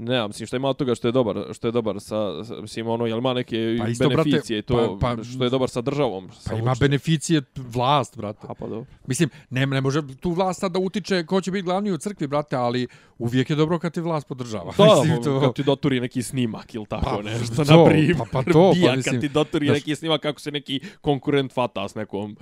[0.03, 2.07] Ne, mislim što ima od toga što je dobar, što je dobar sa,
[2.45, 5.45] sa mislim ono jel ima neke Pa isto, brate, beneficije i to pa- pa- što
[5.45, 6.29] je dobar sa državom.
[6.33, 6.85] Sa Pa ima uopšte.
[6.85, 8.39] beneficije vlast, brate.
[8.43, 8.85] A pa dobro.
[9.07, 12.27] Mislim, ne, ne može tu vlast sad da utiče ko će biti glavni u crkvi,
[12.27, 12.87] brate, ali
[13.19, 14.73] uvijek je dobro kad ti vlast podržava.
[14.79, 18.17] Da, Mislim, to- kad ti doturi neki snimak ili tako Pa, nešto, to, na primjer.
[18.19, 21.53] pa- pa to, pa mislim, kad ti doturi da- neki snimak kako se neki konkurent
[21.53, 22.37] fata s nekom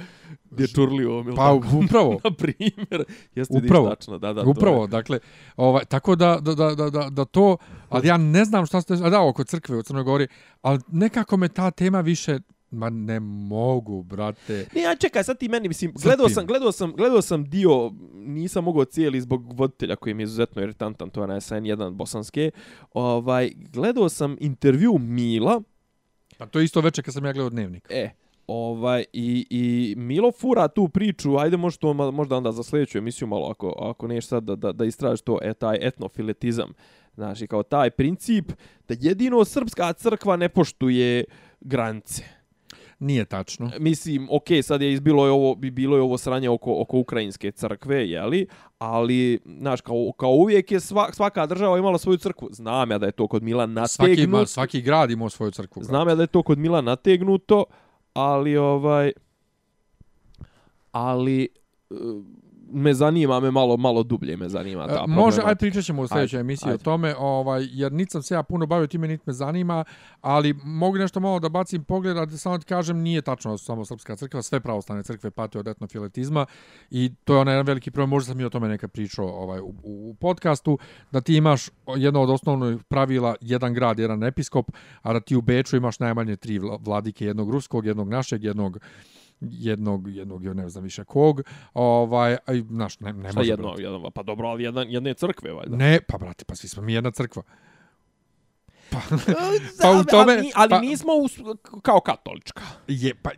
[0.47, 1.77] dječurlijom ili Pa tako.
[1.79, 3.05] upravo, na primjer.
[3.35, 3.89] Jeste Upravo.
[3.89, 4.43] tačno, da, da.
[4.45, 4.89] to upravo, je.
[4.89, 5.19] dakle,
[5.57, 7.25] ovaj, tako da, da, da, da, da, da
[7.89, 10.29] ali ja ne znam šta ste, a da, oko crkve u Crnoj Gori,
[10.63, 12.39] ali nekako me ta tema više,
[12.71, 14.67] ma ne mogu, brate.
[14.75, 18.65] Ne, ja čekaj, sad ti meni, mislim, gledao sam, gledao sam, gledao sam dio, nisam
[18.65, 22.51] mogao cijeli zbog voditelja koji mi je izuzetno iritantan, to je na SN1 bosanske,
[22.95, 25.63] ovaj, gledao sam intervju Mila,
[26.41, 27.87] Pa to je isto veče kad sam ja gledao dnevnik.
[27.91, 28.11] e,
[28.47, 33.29] ovaj, i, i Milo fura tu priču, ajde možda, to, možda onda za sljedeću emisiju
[33.29, 36.73] malo, ako, ako neš sad da, da, da istražiš to, e, taj etnofiletizam,
[37.15, 38.53] znači, kao taj princip
[38.89, 41.25] da jedino srpska crkva ne poštuje
[41.61, 42.25] granice.
[43.01, 43.71] Nije tačno.
[43.79, 47.51] mislim, ok, sad je izbilo je ovo, bi bilo je ovo sranje oko, oko ukrajinske
[47.51, 48.47] crkve, jeli?
[48.79, 52.49] Ali, znaš, kao, kao uvijek je sva, svaka država imala svoju crkvu.
[52.53, 54.41] Znam ja da je to kod Mila Svaki, nategnuto.
[54.41, 55.83] ma, svaki grad ima svoju crkvu.
[55.83, 57.65] Znam ja da je to kod Mila nategnuto,
[58.13, 59.13] ali ovaj...
[60.93, 61.49] Ali...
[61.91, 61.95] e,
[62.73, 65.55] me zanima me malo malo dublje me zanima ta E, Može, aj problematika.
[65.57, 66.85] pričat ćemo u sljedećoj Ajde, emisiji o ajde.
[66.85, 69.85] tome, ovaj, jer nit sam se ja puno bavio time, nit me zanima,
[70.21, 73.85] ali mogu nešto malo da bacim pogled, a da samo ti kažem, nije tačno samo
[73.85, 76.47] Srpska crkva, sve pravoslavne crkve pate od etnofiletizma
[76.91, 79.61] i to je onaj jedan veliki problem, možda sam i o tome nekad pričao ovaj,
[79.61, 80.79] u, u podcastu,
[81.11, 82.51] da ti imaš jedno od osnovnih
[82.85, 84.71] pravila, jedan grad, jedan episkop,
[85.03, 88.79] a da ti u Beču imaš najmanje tri vla- vladike, jednog ruskog, jednog našeg, jednog
[89.41, 91.43] jednog, jednog, ne znam više kog,
[91.75, 93.83] ovaj, aj, znaš, ne, ne Šta može, jedno, brate.
[93.83, 95.77] jedno, pa dobro, ali jedan, jedne crkve, valjda.
[95.77, 97.43] Ne, pa brate, pa svi smo mi jedna crkva.
[98.91, 98.99] Pa,
[99.83, 101.29] pa u tome- Ali, ali pa- nismo u,
[101.83, 102.63] kao katolička.
[102.89, 103.31] je, pa,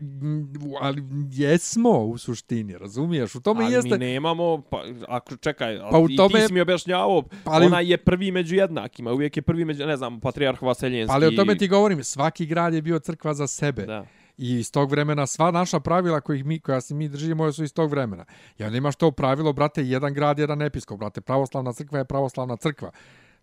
[0.80, 3.34] ali jesmo u suštini, razumiješ?
[3.34, 3.90] U tome ali jeste...
[3.90, 7.80] mi nemamo, pa ako čekaj, Pa u tome- ti si mi objašnjavao, Pa ali- ona
[7.80, 11.08] je prvi među jednakima, uvijek je prvi među, ne znam, patrijarh Vaseljenski.
[11.08, 13.86] Pa ali o tome ti govorim, svaki grad je bio crkva za sebe.
[13.86, 14.06] Da.
[14.38, 17.72] I iz tog vremena sva naša pravila kojih mi, koja se mi držimo su iz
[17.72, 18.24] tog vremena.
[18.58, 20.98] Ja nema što to pravilo, brate, jedan grad, jedan episkop.
[20.98, 22.90] Brate, pravoslavna crkva je pravoslavna crkva.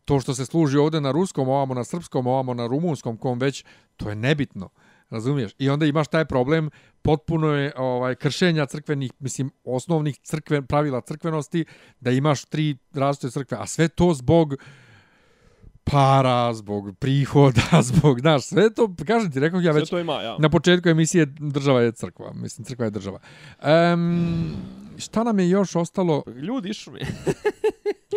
[0.06, 3.66] To što se služi ovde na ruskom, ovamo na srpskom, ovamo na rumunskom, kom već,
[3.98, 4.70] to je nebitno.
[5.10, 5.52] Razumiješ?
[5.58, 6.70] I onda imaš taj problem
[7.02, 11.66] potpuno je ovaj kršenja crkvenih, mislim, osnovnih crkven, pravila crkvenosti,
[12.00, 14.56] da imaš tri različite crkve, a sve to zbog
[15.92, 20.14] para, zbog prihoda, zbog, znaš, sve to, kažem ti, rekao ja Sve već, to ima,
[20.14, 20.38] ja.
[20.40, 23.20] na početku emisije država je crkva, mislim, crkva je država.
[23.94, 24.56] Um,
[24.98, 26.24] šta nam je još ostalo?
[26.28, 27.00] Ljudi išu mi.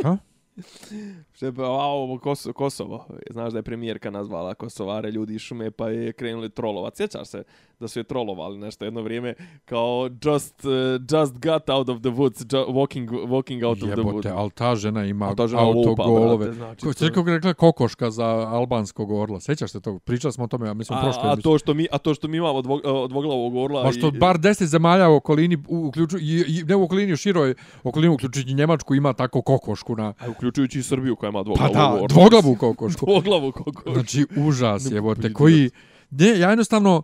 [0.03, 0.17] Ha?
[1.57, 5.89] Pa, a ovo Kosovo, Kosovo, znaš da je premijerka nazvala Kosovare ljudi iz šume pa
[5.89, 6.97] je krenuli trolovat.
[6.97, 7.43] Sjećaš se
[7.81, 9.35] da su je trolovali nešto jedno vrijeme
[9.65, 10.73] kao just, uh,
[11.11, 14.39] just got out of the woods, ju, walking, walking out Jebote, of the woods.
[14.39, 16.37] ali ta žena ima ta žena lupa, autogolove.
[16.47, 16.81] brate, znači,
[17.13, 19.41] Ko to- rekla kokoška za albanskog orla.
[19.41, 20.03] Sjećaš se tog?
[20.03, 22.29] Pričali smo o tome, ja mislim, A, prošle a, to što mi, a to što
[22.29, 23.83] mi imamo dvo, uh, dvoglavog orla...
[23.83, 27.17] Pa što i- bar 10 zemalja u okolini, uključu, i, i, ne u okolini, u
[27.17, 30.15] široj okolini, uključujući Njemačku, ima tako kokošku na...
[30.19, 32.07] A uključujući i Srbiju koja ima Pa dvoglavu da, orla.
[32.09, 33.07] dvoglavu kokošku.
[33.07, 33.93] Dvoglavu kokošku.
[33.93, 35.71] Znači, užas Ne je, mogu te koji...
[36.11, 37.03] Ne, ja jednostavno,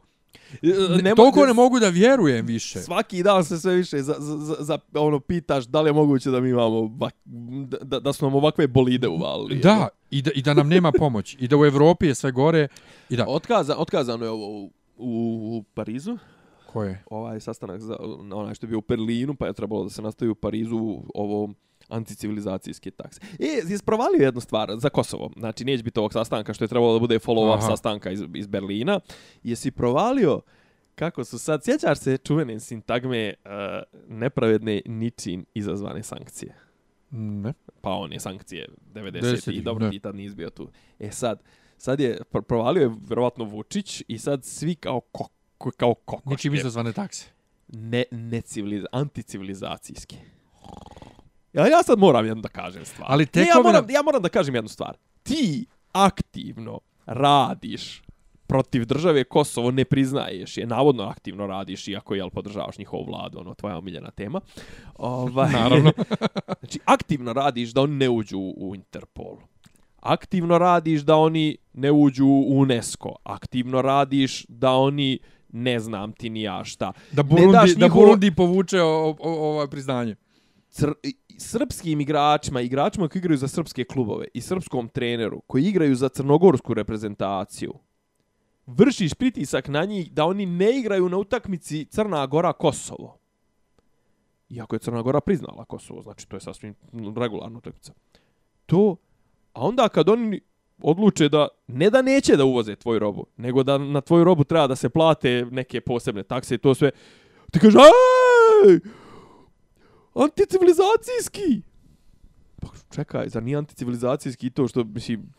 [0.62, 0.72] ne,
[1.02, 2.80] Nema- toliko ne mogu da vjerujem više.
[2.80, 6.30] Svaki dan se sve više za, za, za, za ono pitaš da li je moguće
[6.30, 6.98] da mi imamo
[7.66, 9.56] da, da, da su nam ovakve bolide uvalili.
[9.56, 11.36] Da, i da, i da nam nema pomoć.
[11.40, 12.68] I da u Evropi je sve gore.
[13.10, 13.24] I da...
[13.28, 16.18] Otkaza, otkazano je ovo u, u Parizu,
[16.66, 17.02] Ko je?
[17.10, 17.96] ovaj sastanak za
[18.32, 20.78] onaj što je bio u Berlinu, pa je trebalo da se nastavi u Parizu
[21.14, 21.54] ovo
[21.88, 23.20] anticivilizacijske takse.
[23.38, 25.30] E, je provalio jednu stvar za Kosovo.
[25.36, 29.00] Znači, neće biti ovog sastanka što je trebalo da bude follow-up sastanka iz, iz Berlina.
[29.42, 30.40] Jesi provalio
[30.94, 33.50] kako su sad, sjećaš se čuvene sintagme uh,
[34.08, 36.54] nepravedne ničin izazvane sankcije?
[37.10, 37.52] Ne.
[37.80, 39.90] Pa on je sankcije 90 i 90-ih, dobro ne.
[39.90, 40.68] ti tad nisi bio tu.
[40.98, 41.42] E sad,
[41.76, 45.28] sad je, pro- provalio je verovatno Vučić i sad svi kao, ko,
[45.58, 46.30] ko- kao kokoške.
[46.30, 47.30] Ničim izazvane takse.
[47.68, 50.16] Ne, neciviliz, anticivilizacijski.
[51.52, 53.06] Ja, ja sad moram jednu da kažem stvar.
[53.10, 54.96] Ali Ne, ja, moram, ja moram da kažem jednu stvar.
[55.22, 58.02] Ti aktivno radiš
[58.46, 63.54] protiv države Kosovo ne priznaješ je, navodno aktivno radiš iako jel podržavaš njihovu vladu, ono
[63.54, 64.40] tvoja omiljena tema.
[64.94, 65.92] Ovaj, Naravno.
[66.60, 69.36] znači aktivno radiš da oni ne uđu u Interpol.
[70.00, 73.14] Aktivno radiš da oni ne uđu u UNESCO.
[73.24, 75.18] Aktivno radiš da oni
[75.48, 76.92] ne znam ti ni ja šta.
[77.12, 80.16] Da Burundi, daš da njihovo- Burundi povuče o, o, ovo priznanje
[80.78, 80.92] cr
[81.38, 86.74] srpskim igračima, igračima koji igraju za srpske klubove i srpskom treneru koji igraju za crnogorsku
[86.74, 87.74] reprezentaciju,
[88.66, 93.18] vršiš pritisak na njih da oni ne igraju na utakmici Crna Gora Kosovo.
[94.50, 96.74] Iako je Crna Gora priznala Kosovo, znači to je sasvim
[97.16, 97.92] regularna utakmica.
[98.66, 98.96] To,
[99.52, 100.40] a onda kad oni
[100.82, 104.66] odluče da ne da neće da uvoze tvoju robu, nego da na tvoju robu treba
[104.66, 106.90] da se plate neke posebne takse i to sve,
[107.52, 108.80] ti kaže, ej,
[110.22, 111.62] anticivilizacijski.
[112.60, 115.32] Pa čekaj, zar nije anticivilizacijski to što, mislim,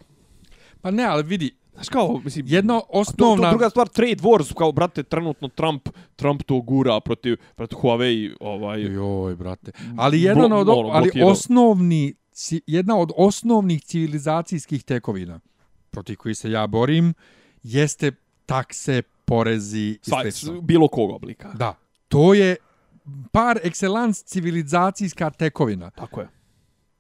[0.81, 3.49] Pa ne, ali vidi, znaš kao, mislim, jedna A to, to osnovna...
[3.49, 8.81] druga stvar, trade wars, kao, brate, trenutno Trump, Trump to gura protiv, protiv Huawei, ovaj,
[8.81, 9.71] Joj, brate.
[9.97, 12.13] Ali jedan Blo- od, ono, ali osnovni,
[12.67, 15.39] jedna od osnovnih civilizacijskih tekovina
[15.91, 17.13] protiv koji se ja borim
[17.63, 18.11] jeste
[18.45, 20.61] takse, porezi i sva, slično.
[20.61, 21.53] bilo kog oblika.
[21.53, 21.75] Da,
[22.07, 22.55] to je
[23.31, 25.89] par excellence civilizacijska tekovina.
[25.89, 26.27] Tako je.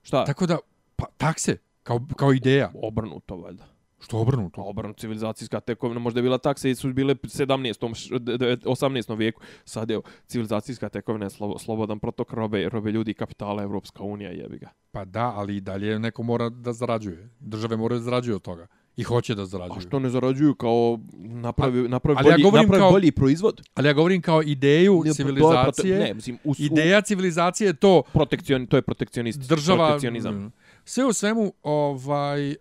[0.01, 0.25] Šta?
[0.25, 0.57] Tako da,
[0.95, 2.71] pa, takse, kao, kao ideja.
[2.75, 3.65] Obrnuto, valjda.
[4.01, 4.61] Što obrnuto?
[4.61, 7.93] Obrnuto, civilizacijska tekovina, možda je bila takse i su bile 17.
[7.93, 9.15] š- de- de- 18.
[9.15, 9.41] vijeku.
[9.65, 14.57] Sad je civilizacijska tekovina je slobo, slobodan protok robe, robe ljudi kapitala Evropska unija, jebi
[14.57, 14.69] ga.
[14.91, 17.29] Pa da, ali i dalje neko mora da zarađuje.
[17.39, 18.67] Države moraju da zarađuju od toga.
[18.99, 19.77] I hoće da zarađuju.
[19.77, 23.61] A što ne zarađuju kao napravi, napravi, ali ja bolji, govorim napravi kao- bolji proizvod?
[23.73, 25.63] Ali ja govorim kao ideju Ne, civilizacije.
[25.95, 30.35] prote- Ne, mislim, u, Ideja civilizacije je to protekcion, to je protekcionist, država protekcionizam.
[30.35, 30.51] mm,
[30.85, 32.55] sve u svemu ovaj uh,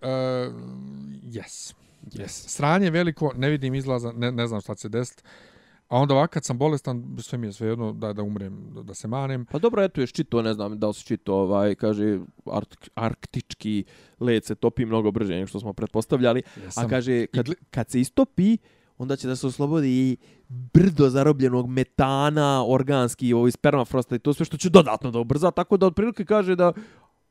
[1.24, 1.74] yes.
[2.06, 2.28] Yes.
[2.48, 5.22] Sranje veliko, ne vidim izlaza, ne, ne znam šta će se desiti.
[5.88, 8.82] A onda ovak kad sam bolestan, sve mi je sve jedno da, da umrem, da,
[8.82, 9.46] da se manem.
[9.46, 12.20] Pa dobro, eto još čito, ne znam da li si čito, ovaj, kaže,
[12.52, 13.84] ark, arktički
[14.20, 16.42] led se topi mnogo brže nego što smo pretpostavljali.
[16.64, 16.86] Jesam.
[16.86, 18.58] A kaže, kad, gle- kad se istopi,
[18.98, 20.16] onda će da se oslobodi i
[20.48, 25.76] brdo zarobljenog metana, organski, ovaj spermafrosta i to sve što će dodatno da ubrza, tako
[25.76, 26.72] da otprilike kaže da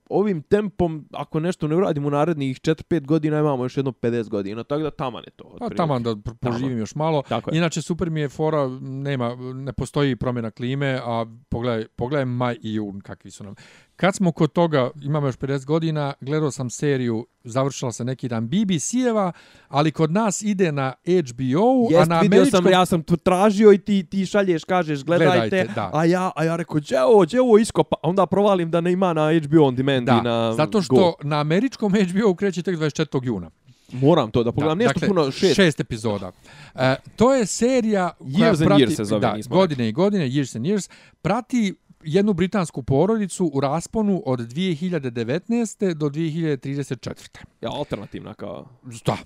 [0.10, 4.64] ovim tempom, ako nešto ne uradimo u narednih 4-5 godina, imamo još jedno 50 godina,
[4.64, 5.56] tako da taman je to.
[5.60, 7.24] Pa tamo da poživim još malo.
[7.30, 7.58] Tako je.
[7.58, 12.74] Inače, super mi je fora, nema, ne postoji promjena klime, a pogledaj, pogledaj maj i
[12.74, 13.56] jun kakvi su nam.
[13.98, 18.48] Kad smo kod toga, imamo još 50 godina, gledao sam seriju, završila se neki dan
[18.48, 19.32] BBC-eva,
[19.68, 22.64] ali kod nas ide na HBO, Jest, a na vidio američkom...
[22.64, 25.92] sam, ja sam tu tražio i ti, ti šalješ, kažeš, gledajte, Gledajte, da.
[25.94, 28.92] a ja, a ja rekao, gdje ovo, gdje ovo iskopa, a onda provalim da ne
[28.92, 31.14] ima na HBO on demand Da, i na zato što Go.
[31.24, 33.26] na američkom HBO kreće tek 24.
[33.26, 33.50] juna.
[33.92, 35.56] Moram to da pogledam, nešto dakle, puno, šest.
[35.56, 36.32] šest epizoda.
[36.76, 40.56] E, to je serija koja Years prati, Years se zove, da, godine i godine, Years
[40.56, 40.90] and Years,
[41.22, 45.94] prati jednu britansku porodicu u rasponu od 2019.
[45.94, 47.28] do 2034.
[47.62, 48.68] Ja, alternativna kao...
[49.06, 49.18] Da.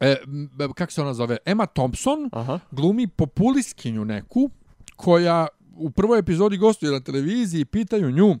[0.00, 1.36] E, m, kako se ona zove?
[1.44, 2.58] Emma Thompson Aha.
[2.70, 4.50] glumi populistkinju neku
[4.96, 8.36] koja u prvoj epizodi gostuje na televiziji i pitaju nju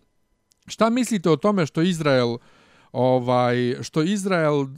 [0.66, 2.36] šta mislite o tome što Izrael
[2.92, 4.68] ovaj, što Izrael, uh,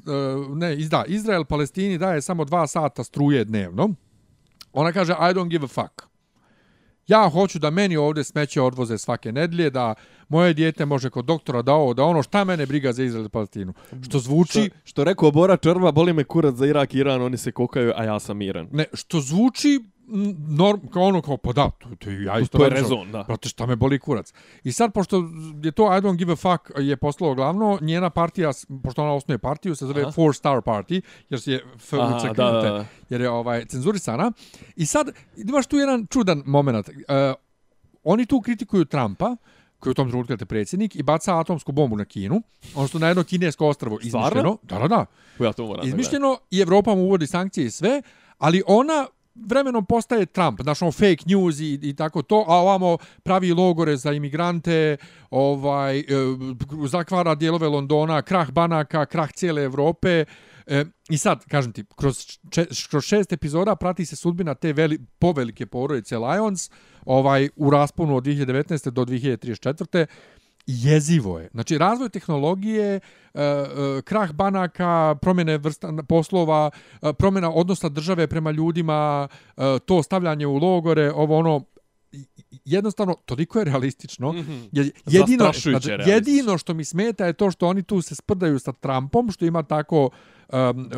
[0.56, 3.94] ne, izda, Izrael Palestini daje samo dva sata struje dnevno.
[4.72, 6.15] Ona kaže, I don't give a fuck.
[7.08, 9.94] Ja hoću da meni ovdje smeće odvoze svake nedlje, da
[10.28, 13.28] moje dijete može kod doktora da ovo, da ono šta mene briga za Izrael i
[13.28, 13.74] Palestinu.
[14.08, 14.60] Što zvuči...
[14.60, 17.92] Što, što rekao Bora Črva, boli me kurac za Irak i Iran, oni se kokaju,
[17.96, 18.68] a ja sam miran.
[18.72, 19.80] Ne, što zvuči
[20.48, 23.24] norm, kao ono kao, pa da, to, to, ja isto to je rezon, da.
[23.24, 24.32] Prate, šta me boli kurac.
[24.64, 25.16] I sad, pošto
[25.62, 28.50] je to I don't give a fuck je poslalo glavno, njena partija,
[28.82, 30.10] pošto ona osnuje partiju, se zove Aha.
[30.10, 31.00] Four Star Party,
[31.30, 32.84] jer je F Aha, da, da, da.
[33.08, 34.32] jer je ovaj, cenzurisana.
[34.76, 36.88] I sad, imaš tu jedan čudan moment.
[36.88, 36.94] Uh,
[38.04, 39.36] oni tu kritikuju Trumpa,
[39.78, 42.42] koji u tom trenutku je predsjednik, i baca atomsku bombu na Kinu,
[42.74, 44.58] ono što na jedno kinesko ostravo izmišljeno.
[44.62, 45.06] Da, da, da.
[45.44, 48.02] Ja to moram izmišljeno i Evropa mu uvodi sankcije i sve,
[48.38, 49.06] ali ona
[49.46, 53.96] vremenom postaje Trump, znaš, ono fake news i, i tako to, a ovamo pravi logore
[53.96, 54.96] za imigrante,
[55.30, 56.04] ovaj, e,
[56.88, 60.24] zakvara dijelove Londona, krah banaka, krah cijele Evrope.
[60.66, 64.98] E, I sad, kažem ti, kroz, če, kroz šest epizoda prati se sudbina te veli,
[65.18, 66.70] povelike porodice Lions
[67.04, 68.90] ovaj, u rasponu od 2019.
[68.90, 70.06] do 2034
[70.66, 71.48] jezivo je.
[71.52, 73.00] Znači, razvoj tehnologije, e,
[73.34, 76.70] e, krah banaka, promjene vrsta poslova,
[77.02, 79.28] e, promjena odnosa države prema ljudima,
[79.84, 81.64] to stavljanje u logore, ovo ono,
[82.64, 84.32] jednostavno, toliko je realistično.
[84.32, 84.90] Mm -hmm.
[85.06, 89.30] jedino, znači, jedino što mi smeta je to što oni tu se sprdaju sa Trumpom,
[89.30, 90.10] što ima tako
[90.52, 90.90] um,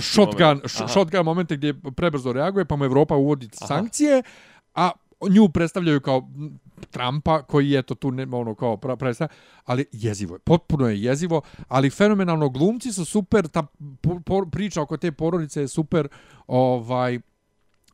[0.00, 0.90] shotgun, moment.
[0.90, 3.66] shotgun momente gdje prebrzo reaguje, pa mu Evropa uvodi Aha.
[3.66, 4.22] sankcije,
[4.74, 4.90] a
[5.30, 6.28] nju predstavljaju kao
[6.90, 9.32] Trumpa koji je to tu ne, ono kao predstavlja,
[9.64, 10.38] ali jezivo je.
[10.38, 13.66] Potpuno je jezivo, ali fenomenalno glumci su super, ta
[14.00, 16.08] po, po, priča oko te porodice je super,
[16.46, 17.18] ovaj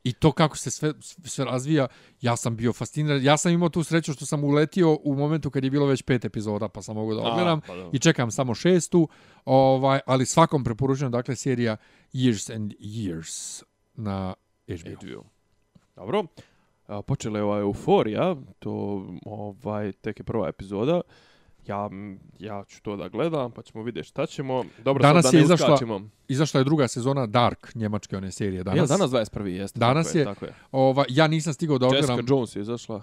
[0.04, 1.86] I to kako se sve, sve razvija,
[2.20, 3.24] ja sam bio fasciniran.
[3.24, 6.24] Ja sam imao tu sreću što sam uletio u momentu kad je bilo već pet
[6.24, 7.60] epizoda, pa sam mogao da odgledam.
[7.60, 9.08] Pa I čekam samo šestu.
[9.44, 11.76] Ovaj, ali svakom preporučujem, dakle, serija
[12.12, 13.62] Years and Years
[13.94, 14.34] na
[14.68, 14.90] HBO.
[15.00, 15.24] HBO.
[15.96, 16.26] Dobro
[17.06, 21.00] počela je ova euforija, to ovaj tek je prva epizoda.
[21.66, 21.90] Ja,
[22.38, 24.64] ja ću to da gledam, pa ćemo vidjeti šta ćemo.
[24.84, 25.78] Dobro, danas sad da je izašla,
[26.28, 28.64] izašla je druga sezona Dark, njemačke one serije.
[28.64, 29.44] Danas, ja, danas 21.
[29.44, 29.78] jeste.
[29.78, 30.54] Danas tako je, tako je.
[30.72, 32.16] Ova, ja nisam stigao da odgledam.
[32.18, 33.02] Jessica Jones je izašla.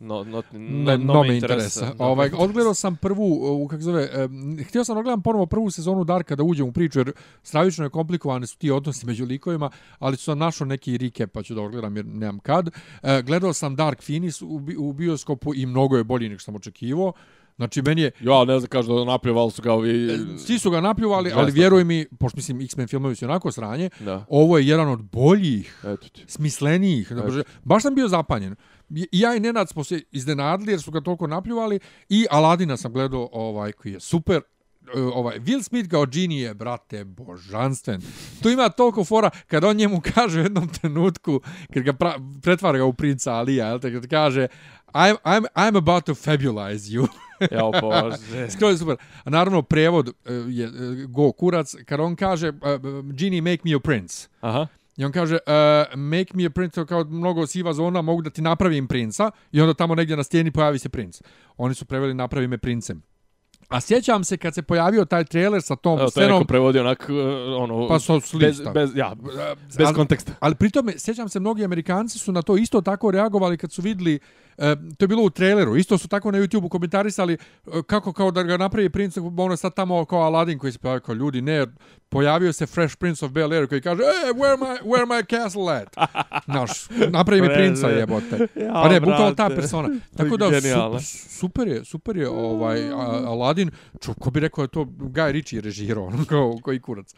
[0.00, 1.92] No, no, no, no, no me interesa.
[1.98, 6.36] Ovaj, odgledao sam prvu, u, kako zove, um, htio sam odgledam ponovo prvu sezonu Darka
[6.36, 7.12] da uđem u priču, jer
[7.42, 11.42] stravično je komplikovane su ti odnosi među likovima, ali su sam našao neki recap, pa
[11.42, 12.66] ću da odgledam jer nemam kad.
[12.66, 16.56] Uh, gledao sam Dark Finis u, u bioskopu i mnogo je bolji nego što sam
[16.56, 17.12] očekivao.
[17.56, 18.10] Znači, meni je...
[18.20, 20.12] Ja, ne znam, kažu da napljuvali su ga ovi...
[20.12, 23.90] E, svi su ga napljuvali, ali vjeruj mi, pošto mislim, X-Men filmovi su onako sranje,
[24.00, 24.24] da.
[24.28, 26.24] ovo je jedan od boljih, Eto ti.
[26.26, 27.10] smislenijih.
[27.10, 27.42] Eto.
[27.64, 28.56] Baš sam bio zapanjen.
[28.90, 32.92] I ja i Nenad smo se iznenadili jer su ga toliko napljuvali i Aladina sam
[32.92, 34.40] gledao ovaj koji je super
[34.96, 38.02] e, ovaj Will Smith kao Genie je brate božanstven.
[38.42, 41.40] Tu ima toliko fora kad on njemu kaže u jednom trenutku
[41.74, 44.48] kad ga pra, pretvara ga u princa Alija, el te kaže
[44.94, 47.06] I'm I'm I'm about to fabulize you.
[47.56, 48.50] Ja, bože.
[48.50, 48.96] Skoro super.
[49.24, 50.14] A naravno, prevod uh,
[50.48, 50.74] je uh,
[51.08, 54.28] go kurac, kad on kaže uh, Genie, make me a prince.
[54.40, 54.66] Aha.
[54.96, 58.42] I on kaže, uh, make me a prince, kao mnogo siva zona, mogu da ti
[58.42, 59.30] napravim princa.
[59.52, 61.22] I onda tamo negdje na stijeni pojavi se princ.
[61.56, 63.02] Oni su preveli napravi me princem.
[63.72, 66.28] A sjećam se kad se pojavio taj trailer sa tom Evo, scenom...
[66.28, 67.06] To je neko prevodio onak,
[67.58, 67.88] ono...
[67.88, 69.14] Pa su bez, bez, ja,
[69.78, 70.32] bez ali, konteksta.
[70.40, 74.18] Ali pritom, sjećam se, mnogi Amerikanci su na to isto tako reagovali kad su vidli
[74.58, 75.76] E, to je bilo u traileru.
[75.76, 77.38] Isto su tako na YouTubeu komentarisali e,
[77.86, 81.14] kako kao da ga napravi princ, ono sad tamo kao Aladdin koji se pojavio kao
[81.14, 81.66] ljudi, ne,
[82.08, 85.96] pojavio se Fresh Prince of Bel-Air koji kaže, e, where my, where my castle at?
[86.46, 86.70] Naš,
[87.10, 88.46] napravi mi princa jebote.
[88.82, 89.88] Pa ne, bukao ta persona.
[90.16, 90.60] Tako da,
[91.00, 92.90] su, super je, super je ovaj,
[93.26, 93.70] Aladdin.
[94.00, 97.14] Čo, ko bi rekao je to Guy Ritchie režirao, ono kao koji kurac.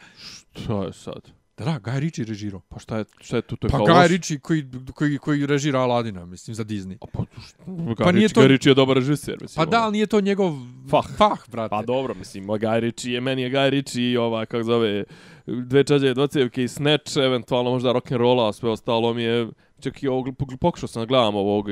[0.55, 1.44] Što je sad?
[1.57, 2.61] Da, da, Guy Ritchie režirao.
[2.69, 3.55] Pa šta je, šta je tu?
[3.55, 6.97] To je pa Guy Ritchie koji, koji, koji režira Aladina, mislim, za Disney.
[7.01, 7.23] A pa,
[7.67, 8.41] Guy pa nije to...
[8.41, 9.65] Guy Ritchie je dobar režiser, mislim.
[9.65, 10.53] Pa da, ali nije to njegov
[10.89, 11.69] fah, fah brate.
[11.69, 15.03] Pa dobro, mislim, Guy Ritchie je, meni je Guy Ritchie i ova, kako zove,
[15.45, 19.47] dve čađe, dvacevke i Snatch, eventualno možda rock'n'rolla, sve ostalo mi je,
[19.79, 20.27] čak i ovog,
[20.61, 21.67] pokušao sam da gledam ovog,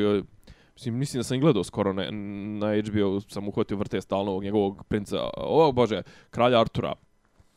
[0.75, 2.11] Mislim, mislim da sam gledao skoro na,
[2.59, 6.93] na HBO, sam uhvatio vrte stalno ovog njegovog princa, ovog, bože, kralja Artura.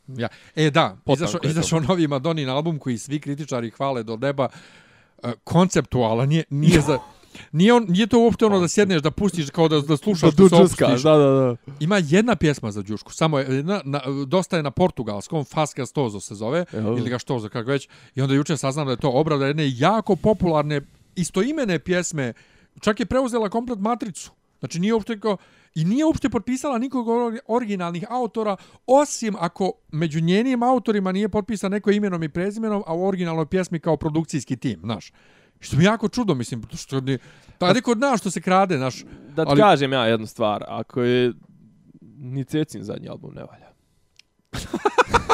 [0.07, 0.27] Ja.
[0.55, 4.47] E da, izašao, izašao novi Madonin album koji svi kritičari hvale do neba.
[5.23, 6.99] Uh, konceptualan je, nije za...
[7.51, 10.43] Nije, on, nije to uopšte ono da sjedneš, da pustiš kao da, da slušaš, da,
[10.43, 11.55] da se Da, da, da.
[11.79, 16.19] Ima jedna pjesma za Đušku, samo je, na, na, dosta je na portugalskom, Fasca Stozo
[16.19, 16.89] se zove, Eho.
[16.89, 17.89] ili ga Stozo, kako već.
[18.15, 20.81] I onda juče saznam da je to obrada jedne jako popularne,
[21.15, 22.33] istoimene pjesme,
[22.81, 24.31] čak je preuzela komplet matricu.
[24.59, 25.37] Znači nije uopšte kao,
[25.77, 27.07] i nije uopšte potpisala nikog
[27.47, 28.55] originalnih autora,
[28.87, 33.79] osim ako među njenim autorima nije potpisan neko imenom i prezimenom, a u originalnoj pjesmi
[33.79, 35.11] kao produkcijski tim, znaš.
[35.59, 37.17] Što mi je jako čudo, mislim, što ni...
[37.57, 39.03] Pa neko od što se krade, znaš.
[39.35, 41.33] Da ti ali- kažem ja jednu stvar, ako je
[42.17, 43.67] ni Cecin zadnji album ne valja.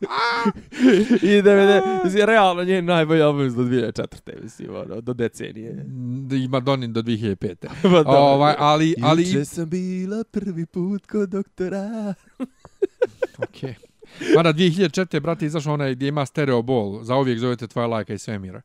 [1.22, 4.42] I 90, mislim, realno njen najbolji album iz do 2004.
[4.42, 5.84] mislim, ono, do decenije.
[6.26, 7.54] Da ima Donin do 2005.
[7.82, 8.12] Pa dobro.
[8.12, 9.22] ovaj, ali, ali...
[9.22, 12.14] Juče sam bila prvi put kod doktora.
[13.48, 13.74] Okej.
[14.36, 15.20] Mada 2004.
[15.20, 18.62] brate, izašao onaj gdje ima stereo bol, za uvijek zovete tvoja lajka i svemira.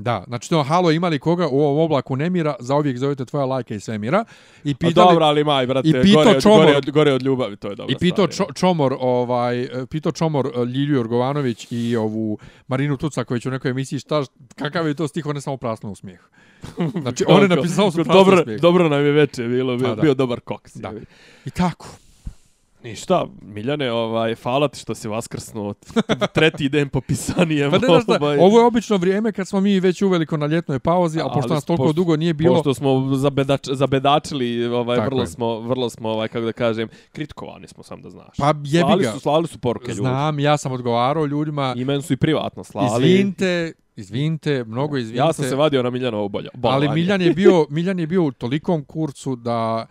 [0.00, 3.74] Da, znači to halo imali koga u ovom oblaku nemira, za uvijek zovete tvoja lajka
[3.74, 4.24] i svemira.
[4.64, 7.12] I A pitali, dobro, ali maj, brate, i pitao gore, od, Čomor- gore, od, gore
[7.12, 8.48] od ljubavi, to je dobra I pitao stvar.
[8.48, 12.38] čo, Čomor, ovaj, pitao Čomor e, Ljilju Jorgovanović i ovu
[12.68, 14.24] Marinu Tucaković u nekoj emisiji šta,
[14.56, 16.20] kakav je to stih, on je samo prasnuo u smijeh.
[17.00, 18.60] Znači, on je napisao su prasnuo dobro, smijeh.
[18.60, 20.02] dobro nam je veče bilo, bio, Pa da.
[20.02, 20.76] bio dobar koks.
[20.76, 20.92] Da.
[21.44, 21.86] I tako.
[22.84, 25.74] Ništa, Miljane, ovaj, hvala ti što si vaskrsnuo
[26.34, 27.70] treti den po pisanijem.
[27.70, 30.78] Pa ne šta, ovaj, ovo je obično vrijeme kad smo mi već uveliko na ljetnoj
[30.78, 32.54] pauzi, a pošto Ali nas toliko pošto- dugo nije bilo...
[32.54, 35.26] Pošto smo zabedač, zabedačili, ovaj, Tako vrlo je.
[35.26, 38.36] smo, vrlo smo, ovaj, kako da kažem, kritikovani smo, sam da znaš.
[38.38, 39.12] Pa jebi slali ga.
[39.12, 39.96] Su, slali su poruke ljudi.
[40.00, 43.06] Znam, ja sam odgovarao ljudima, I meni su i privatno slali.
[43.06, 45.18] izvinite, izvinite, mnogo izvinite.
[45.18, 46.48] Ja sam se vadio na Miljanovo bolje.
[46.62, 49.86] ali Miljan je bio Miljan je bio u tolikom kurcu da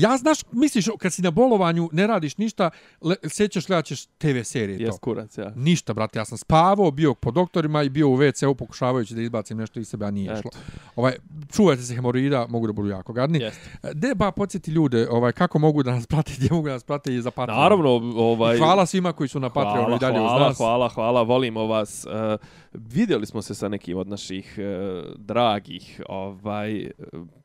[0.00, 2.70] Ja znaš, misliš kad si na bolovanju, ne radiš ništa,
[3.02, 4.84] le, sjećaš gledaćeš TV serije to.
[4.84, 5.52] Jes kurac, ja.
[5.56, 9.58] Ništa, brate, ja sam spavao, bio po doktorima i bio u WC-u pokušavajući da izbacim
[9.58, 10.38] nešto iz sebe, a nije Eto.
[10.38, 10.50] išlo.
[10.96, 11.12] Ovaj,
[11.52, 13.38] čuvajte se hemoroida, mogu da budu jako gadni.
[13.38, 13.60] Jeste.
[13.94, 17.14] De ba podsjeti ljude, ovaj kako mogu da nas prate, gdje mogu da nas prate
[17.14, 17.60] i za Patreon.
[17.60, 18.56] Naravno, ovaj...
[18.56, 20.56] I hvala svima koji su na Patreonu hvala, i dalje hvala, uz nas.
[20.56, 22.06] Hvala, hvala, volimo vas.
[22.06, 22.40] Uh,
[22.72, 26.90] vidjeli smo se sa nekim od naših uh, dragih ovaj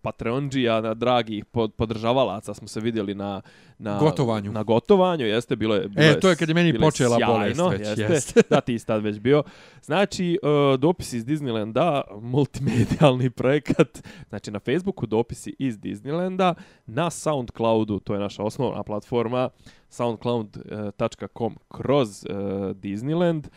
[0.05, 3.41] Patreonđija, na dragih pod, podržavalaca smo se vidjeli na
[3.77, 4.51] na Gotovanju.
[4.51, 7.79] Na gotovanju, jeste, bilo je bilo E, to je kad je meni počela sjajno, bolest
[7.79, 8.41] već, jeste, jeste.
[8.49, 9.43] da, ti si tad već bio.
[9.81, 16.53] Znači, uh, dopisi iz Disneylanda, multimedijalni projekat, znači na Facebooku dopisi iz Disneylanda,
[16.85, 19.49] na Soundcloudu, to je naša osnovna platforma,
[19.89, 22.35] soundcloud.com kroz uh,
[22.75, 23.47] Disneyland,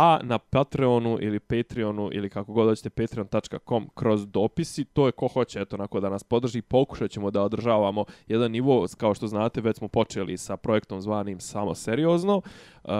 [0.00, 5.28] a na Patreonu ili Patreonu ili kako god hoćete patreon.com kroz dopisi, to je ko
[5.28, 9.60] hoće eto onako da nas podrži, pokušat ćemo da održavamo jedan nivo, kao što znate
[9.60, 12.42] već smo počeli sa projektom zvanim Samo seriozno,
[12.84, 12.90] uh,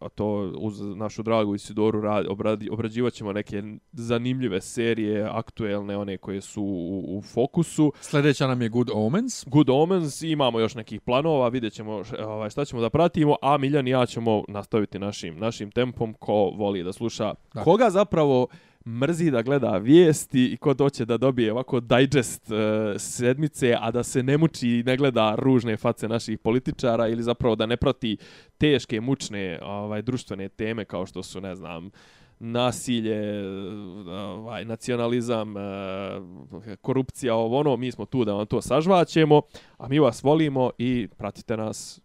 [0.00, 3.62] a to uz našu dragu Isidoru rad, obradi, obrađivat ćemo neke
[3.92, 9.44] zanimljive serije, aktuelne, one koje su u, u fokusu, Sljedeća nam je Good Omens.
[9.46, 13.86] Good Omens, imamo još nekih planova, vidjet ćemo ovaj, šta ćemo da pratimo, a Miljan
[13.86, 17.64] i ja ćemo nastaviti našim, našim tempom, ko voli da sluša, Da.
[17.64, 18.46] koga zapravo
[18.88, 22.56] mrzi da gleda vijesti i ko doće da dobije ovako digest uh,
[22.98, 27.54] sedmice, a da se ne muči i ne gleda ružne face naših političara ili zapravo
[27.56, 28.16] da ne prati
[28.58, 31.90] teške, mučne ovaj, društvene teme kao što su, ne znam,
[32.40, 33.42] nasilje,
[34.08, 35.60] ovaj, nacionalizam, eh,
[36.82, 39.42] korupcija, ovo ono, mi smo tu da vam to sažvaćemo,
[39.78, 42.00] a mi vas volimo i pratite nas.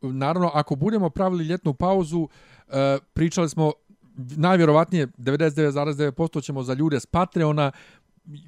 [0.00, 2.28] Naravno, ako budemo pravili ljetnu pauzu,
[2.68, 3.72] eh, pričali smo,
[4.16, 7.72] najvjerovatnije 99,9% ćemo za ljude s Patreona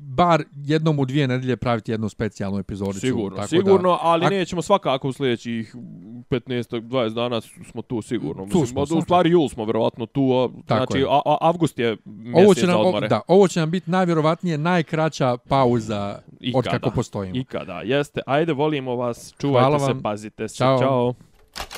[0.01, 3.01] bar jednom u dvije nedelje praviti jednu specijalnu epizodicu.
[3.01, 5.75] Sigurno, tako sigurno, Da, ali ak- nećemo svakako u sljedećih
[6.31, 8.47] 15-20 dana smo tu sigurno.
[8.47, 11.07] Tu smo, od- u stvari jul smo verovatno tu, a, Tako znači je.
[11.07, 13.09] a, a, avgust je mjesec ovo će, nam, za o, odmore.
[13.09, 16.59] da, ovo će nam biti najvjerovatnije najkraća pauza Ikada.
[16.59, 17.37] od kako postojimo.
[17.37, 18.21] Ikada, jeste.
[18.27, 20.03] Ajde, volimo vas, čuvajte Hvala se, vam.
[20.03, 20.57] pazite se.
[20.57, 20.79] Ćao.
[20.79, 21.15] Ćao.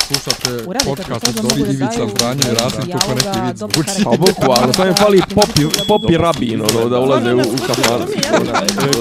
[0.07, 3.41] Slušate Uradite podcast to, od Dobri mogu da Ivica daju Zdanje i Rasim kako neki
[3.47, 4.05] vid dobro zvuči.
[4.05, 8.01] Pa bukvalno, to mi fali popi, popi rabin, ono, da ulaze u, u kafan.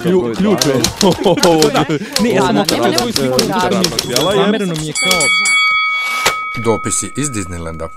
[0.04, 0.74] Klju- Ključ je.
[2.24, 4.36] Ne, ja sam Da, okrenao nema svoj nekog svoj razloga.
[4.36, 5.20] Zamereno mi je kao
[6.58, 7.88] Dopisi iz Disneylanda.